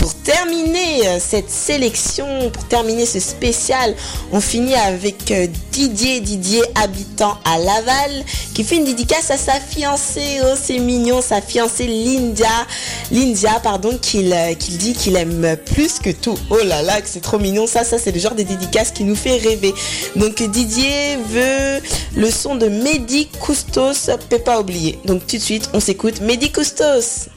pour 0.00 0.12
terminer 0.14 1.06
euh, 1.06 1.18
cette 1.20 1.50
sélection, 1.50 2.50
pour 2.50 2.64
terminer 2.64 3.06
ce 3.06 3.18
spécial, 3.20 3.94
on 4.32 4.40
finit 4.40 4.74
avec 4.74 5.32
Didier, 5.72 6.20
Didier 6.20 6.62
habitant 6.74 7.38
à 7.44 7.58
Laval, 7.58 8.24
qui 8.56 8.64
fait 8.64 8.76
une 8.76 8.84
dédicace 8.84 9.30
à 9.30 9.36
sa 9.36 9.60
fiancée. 9.60 10.40
Oh, 10.42 10.54
c'est 10.58 10.78
mignon, 10.78 11.20
sa 11.20 11.42
fiancée 11.42 11.86
Lindia. 11.86 12.48
Lindia, 13.12 13.60
pardon, 13.62 13.90
euh, 13.90 14.54
qu'il 14.54 14.78
dit 14.78 14.94
qu'il 14.94 15.14
aime 15.16 15.58
plus 15.74 15.98
que 15.98 16.08
tout. 16.08 16.38
Oh 16.48 16.56
là 16.64 16.80
là, 16.80 17.02
que 17.02 17.06
c'est 17.06 17.20
trop 17.20 17.38
mignon. 17.38 17.66
Ça, 17.66 17.84
ça, 17.84 17.98
c'est 17.98 18.12
le 18.12 18.18
genre 18.18 18.34
de 18.34 18.44
dédicace 18.44 18.92
qui 18.92 19.04
nous 19.04 19.14
fait 19.14 19.36
rêver. 19.36 19.74
Donc, 20.16 20.42
Didier 20.42 21.18
veut 21.28 21.82
le 22.16 22.30
son 22.30 22.56
de 22.56 22.68
Mehdi 22.68 23.28
Coustos, 23.40 24.08
peut 24.30 24.38
pas 24.38 24.58
oublier. 24.58 24.98
Donc, 25.04 25.26
tout 25.26 25.36
de 25.36 25.42
suite, 25.42 25.68
on 25.74 25.80
s'écoute 25.80 26.22
Medicustos. 26.22 27.28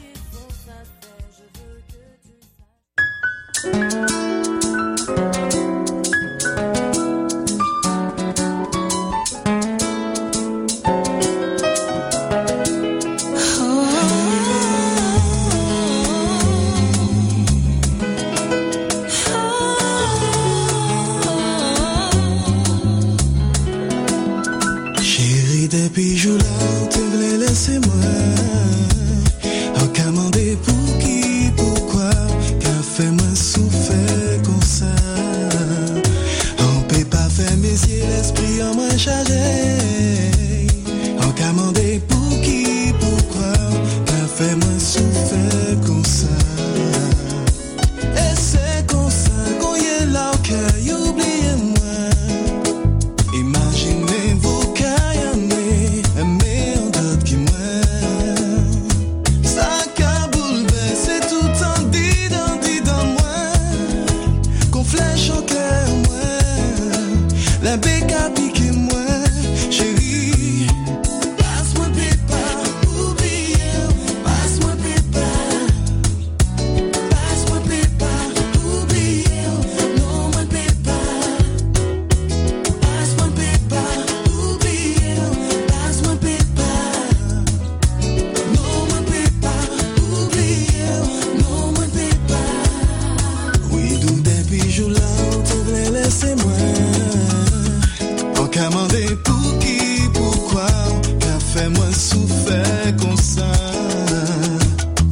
fait 101.60 101.70
moins 101.70 101.92
souffert 101.92 102.96
comme 103.02 103.18
ça. 103.18 103.52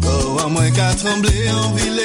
Oh, 0.06 0.40
à 0.40 0.48
moins 0.48 0.70
qu'à 0.72 0.94
trembler 0.94 1.50
en 1.52 1.74
ville. 1.74 1.97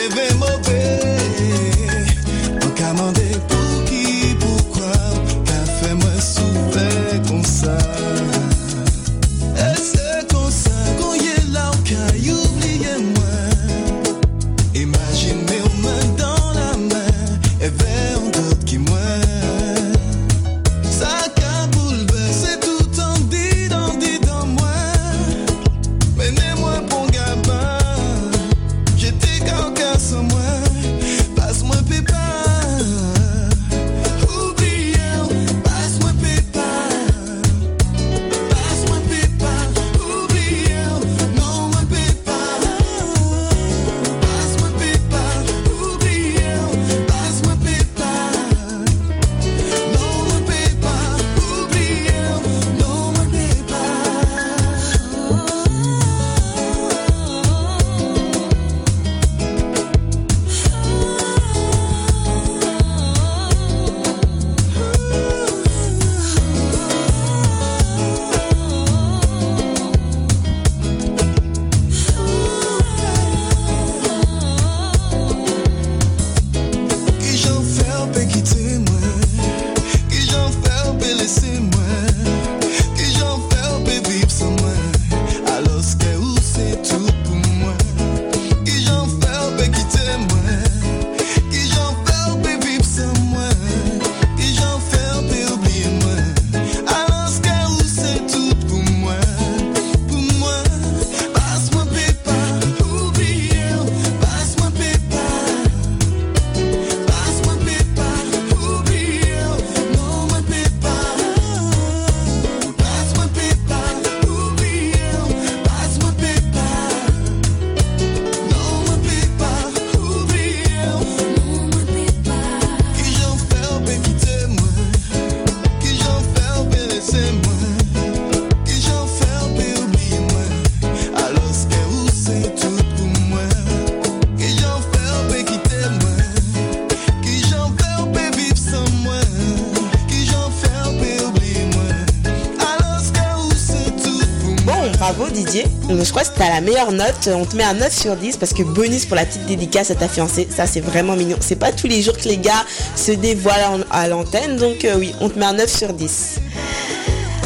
la 146.48 146.60
meilleure 146.60 146.92
note, 146.92 147.28
on 147.28 147.44
te 147.44 147.56
met 147.56 147.64
un 147.64 147.74
9 147.74 147.92
sur 147.92 148.16
10 148.16 148.36
parce 148.36 148.52
que 148.52 148.62
bonus 148.62 149.06
pour 149.06 149.16
la 149.16 149.24
petite 149.24 149.46
dédicace 149.46 149.90
à 149.90 149.94
ta 149.94 150.08
fiancée, 150.08 150.48
ça 150.54 150.66
c'est 150.66 150.80
vraiment 150.80 151.16
mignon. 151.16 151.36
C'est 151.40 151.56
pas 151.56 151.72
tous 151.72 151.86
les 151.86 152.02
jours 152.02 152.16
que 152.16 152.28
les 152.28 152.38
gars 152.38 152.64
se 152.96 153.12
dévoilent 153.12 153.84
à 153.90 154.08
l'antenne, 154.08 154.56
donc 154.56 154.84
euh, 154.84 154.96
oui, 154.98 155.14
on 155.20 155.28
te 155.28 155.38
met 155.38 155.44
un 155.44 155.52
9 155.52 155.70
sur 155.70 155.92
10. 155.92 156.40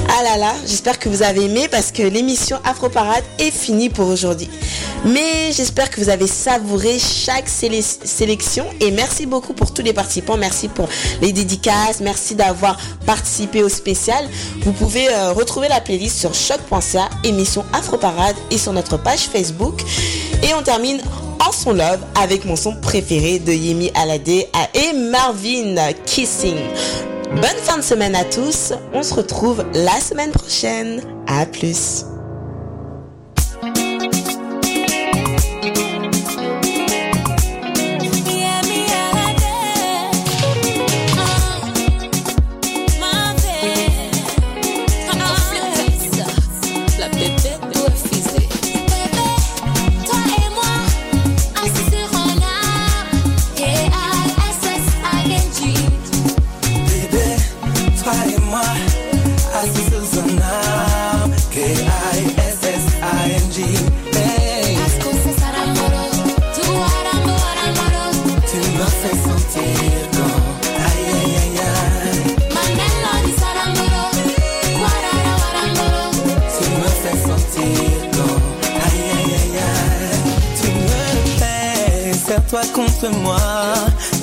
Ah 0.09 0.23
là 0.23 0.39
là, 0.39 0.55
j'espère 0.67 0.99
que 0.99 1.09
vous 1.09 1.23
avez 1.23 1.45
aimé 1.45 1.69
parce 1.71 1.93
que 1.93 2.03
l'émission 2.03 2.59
Afro 2.65 2.89
Parade 2.89 3.25
est 3.39 3.51
finie 3.51 3.91
pour 3.91 4.09
aujourd'hui. 4.09 4.49
Mais 5.05 5.53
j'espère 5.53 5.91
que 5.91 6.01
vous 6.01 6.09
avez 6.09 6.27
savouré 6.27 6.99
chaque 6.99 7.49
sélection 7.49 8.67
et 8.81 8.91
merci 8.91 9.27
beaucoup 9.27 9.53
pour 9.53 9.73
tous 9.73 9.83
les 9.83 9.93
participants. 9.93 10.37
Merci 10.37 10.69
pour 10.69 10.89
les 11.23 11.33
dédicaces. 11.33 12.01
Merci 12.01 12.35
d'avoir 12.35 12.77
participé 13.05 13.63
au 13.63 13.69
spécial. 13.69 14.29
Vous 14.63 14.73
pouvez 14.73 15.09
euh, 15.09 15.33
retrouver 15.33 15.69
la 15.69 15.81
playlist 15.81 16.19
sur 16.19 16.35
choc.ca, 16.35 17.09
émission 17.25 17.65
Afro 17.73 17.99
Parade 17.99 18.37
et 18.51 18.59
sur 18.59 18.73
notre 18.73 18.97
page 18.97 19.21
Facebook. 19.21 19.83
Et 20.43 20.55
on 20.55 20.63
termine 20.63 21.01
en 21.47 21.53
son 21.53 21.73
love 21.73 22.01
avec 22.21 22.45
mon 22.45 22.57
son 22.57 22.75
préféré 22.77 23.39
de 23.39 23.53
Yemi 23.53 23.91
Alade 23.95 24.29
et 24.29 24.93
Marvin 25.11 25.77
Kissing. 26.05 26.57
Bonne 27.31 27.61
fin 27.63 27.77
de 27.77 27.83
semaine 27.83 28.15
à 28.15 28.25
tous. 28.25 28.73
On 28.93 29.03
se 29.03 29.15
retrouve 29.15 29.65
la 29.75 30.01
semaine 30.01 30.31
prochaine. 30.31 31.03
À 31.27 31.45
plus. 31.45 32.05
toi 82.49 82.63
contre 82.75 83.09
moi. 83.23 83.37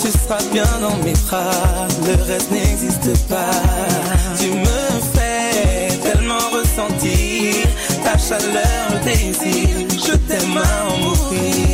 Tu 0.01 0.11
seras 0.11 0.43
bien 0.51 0.67
dans 0.81 0.97
mes 1.03 1.13
bras, 1.13 1.87
le 2.05 2.15
reste 2.23 2.51
n'existe 2.51 3.27
pas. 3.27 3.61
Tu 4.39 4.49
me 4.51 4.65
fais 5.13 5.97
tellement 5.97 6.49
ressentir 6.51 7.65
ta 8.03 8.17
chaleur, 8.17 8.85
le 8.91 9.03
désir. 9.03 9.87
Je 9.91 10.15
t'aime 10.27 10.57
à 10.57 10.93
en 10.93 10.97
mourir. 10.97 11.72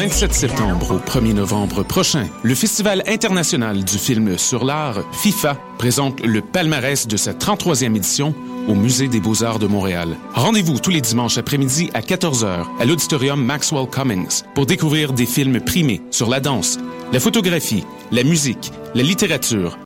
27 0.00 0.32
septembre 0.32 0.92
au 0.92 0.98
1er 0.98 1.34
novembre 1.34 1.82
prochain, 1.82 2.26
le 2.42 2.54
Festival 2.54 3.02
international 3.06 3.84
du 3.84 3.98
film 3.98 4.38
sur 4.38 4.64
l'art, 4.64 5.00
FIFA, 5.12 5.58
présente 5.76 6.24
le 6.24 6.40
palmarès 6.40 7.06
de 7.06 7.18
sa 7.18 7.34
33e 7.34 7.94
édition 7.94 8.34
au 8.66 8.74
Musée 8.74 9.08
des 9.08 9.20
beaux-arts 9.20 9.58
de 9.58 9.66
Montréal. 9.66 10.16
Rendez-vous 10.32 10.78
tous 10.78 10.88
les 10.88 11.02
dimanches 11.02 11.36
après-midi 11.36 11.90
à 11.92 12.00
14h 12.00 12.64
à 12.80 12.84
l'auditorium 12.86 13.44
Maxwell 13.44 13.86
Cummings 13.90 14.40
pour 14.54 14.64
découvrir 14.64 15.12
des 15.12 15.26
films 15.26 15.60
primés 15.60 16.00
sur 16.10 16.30
la 16.30 16.40
danse, 16.40 16.78
la 17.12 17.20
photographie, 17.20 17.84
la 18.10 18.24
musique, 18.24 18.72
la 18.94 19.02
littérature, 19.02 19.78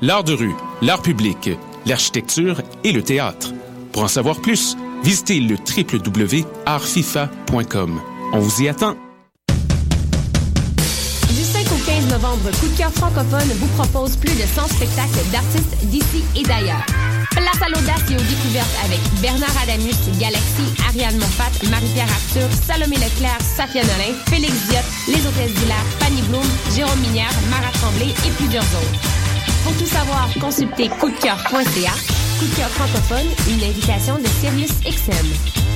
l'art 0.00 0.22
de 0.22 0.32
rue, 0.32 0.54
l'art 0.80 1.02
public, 1.02 1.50
l'architecture 1.86 2.62
et 2.84 2.92
le 2.92 3.02
théâtre. 3.02 3.52
Pour 3.90 4.04
en 4.04 4.08
savoir 4.08 4.40
plus, 4.40 4.76
visitez 5.02 5.40
le 5.40 5.56
www.artfifa.com. 5.56 8.00
On 8.32 8.40
vous 8.40 8.62
y 8.62 8.68
attend. 8.68 8.94
Du 11.28 11.42
5 11.42 11.66
au 11.72 11.78
15 11.86 12.08
novembre, 12.10 12.50
Coup 12.60 12.68
de 12.68 12.76
cœur 12.76 12.92
francophone 12.92 13.48
vous 13.60 13.68
propose 13.82 14.16
plus 14.16 14.34
de 14.34 14.42
100 14.42 14.68
spectacles 14.68 15.24
d'artistes 15.32 15.76
d'ici 15.84 16.24
et 16.34 16.42
d'ailleurs. 16.42 16.84
Place 17.30 17.62
à 17.62 17.68
l'audace 17.68 18.02
et 18.10 18.16
aux 18.16 18.28
découvertes 18.28 18.76
avec 18.84 19.00
Bernard 19.20 19.54
Adamus, 19.62 19.94
Galaxy, 20.18 20.66
Ariane 20.88 21.16
Moffat, 21.18 21.52
Marie-Pierre 21.70 22.08
Arthur, 22.08 22.48
Salomé 22.66 22.96
Leclerc, 22.96 23.40
Safia 23.40 23.82
Nolin, 23.82 24.14
Félix 24.28 24.54
Diot, 24.68 24.86
Les 25.08 25.26
Hôtesses 25.26 25.54
d'Hilaire, 25.54 25.86
Fanny 26.00 26.22
Bloom, 26.22 26.46
Jérôme 26.74 26.98
Minière, 27.00 27.32
Marat 27.50 27.72
Tremblay 27.74 28.10
et 28.26 28.30
plusieurs 28.36 28.64
autres. 28.64 29.00
Pour 29.64 29.74
tout 29.76 29.86
savoir, 29.86 30.28
consultez 30.40 30.88
coupdecoeur.ca. 30.88 31.94
Coup 32.38 32.46
de 32.46 32.56
cœur 32.56 32.70
francophone, 32.70 33.26
une 33.48 33.62
invitation 33.62 34.18
de 34.18 34.26
Sirius 34.40 34.72
XM. 34.84 35.75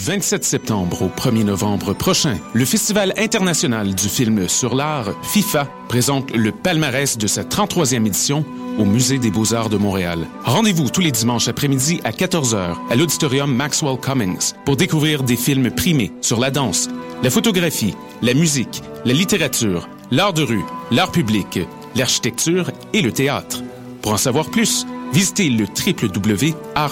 27 0.00 0.44
septembre 0.44 1.02
au 1.02 1.08
1er 1.08 1.44
novembre 1.44 1.92
prochain, 1.92 2.38
le 2.54 2.64
Festival 2.64 3.12
international 3.18 3.94
du 3.94 4.08
film 4.08 4.48
sur 4.48 4.74
l'art, 4.74 5.10
FIFA, 5.22 5.68
présente 5.88 6.34
le 6.34 6.52
palmarès 6.52 7.18
de 7.18 7.26
sa 7.26 7.42
33e 7.42 8.06
édition 8.06 8.42
au 8.78 8.86
Musée 8.86 9.18
des 9.18 9.30
beaux-arts 9.30 9.68
de 9.68 9.76
Montréal. 9.76 10.26
Rendez-vous 10.44 10.88
tous 10.88 11.02
les 11.02 11.12
dimanches 11.12 11.48
après-midi 11.48 12.00
à 12.04 12.12
14h 12.12 12.76
à 12.90 12.96
l'auditorium 12.96 13.54
Maxwell 13.54 13.98
Cummings 14.00 14.54
pour 14.64 14.76
découvrir 14.76 15.22
des 15.22 15.36
films 15.36 15.70
primés 15.70 16.12
sur 16.22 16.40
la 16.40 16.50
danse, 16.50 16.88
la 17.22 17.28
photographie, 17.28 17.94
la 18.22 18.32
musique, 18.32 18.82
la 19.04 19.12
littérature, 19.12 19.86
l'art 20.10 20.32
de 20.32 20.42
rue, 20.42 20.64
l'art 20.90 21.12
public, 21.12 21.60
l'architecture 21.94 22.70
et 22.94 23.02
le 23.02 23.12
théâtre. 23.12 23.62
Pour 24.00 24.14
en 24.14 24.16
savoir 24.16 24.50
plus, 24.50 24.86
visitez 25.12 25.50
le 25.50 25.66
www.art 25.66 26.88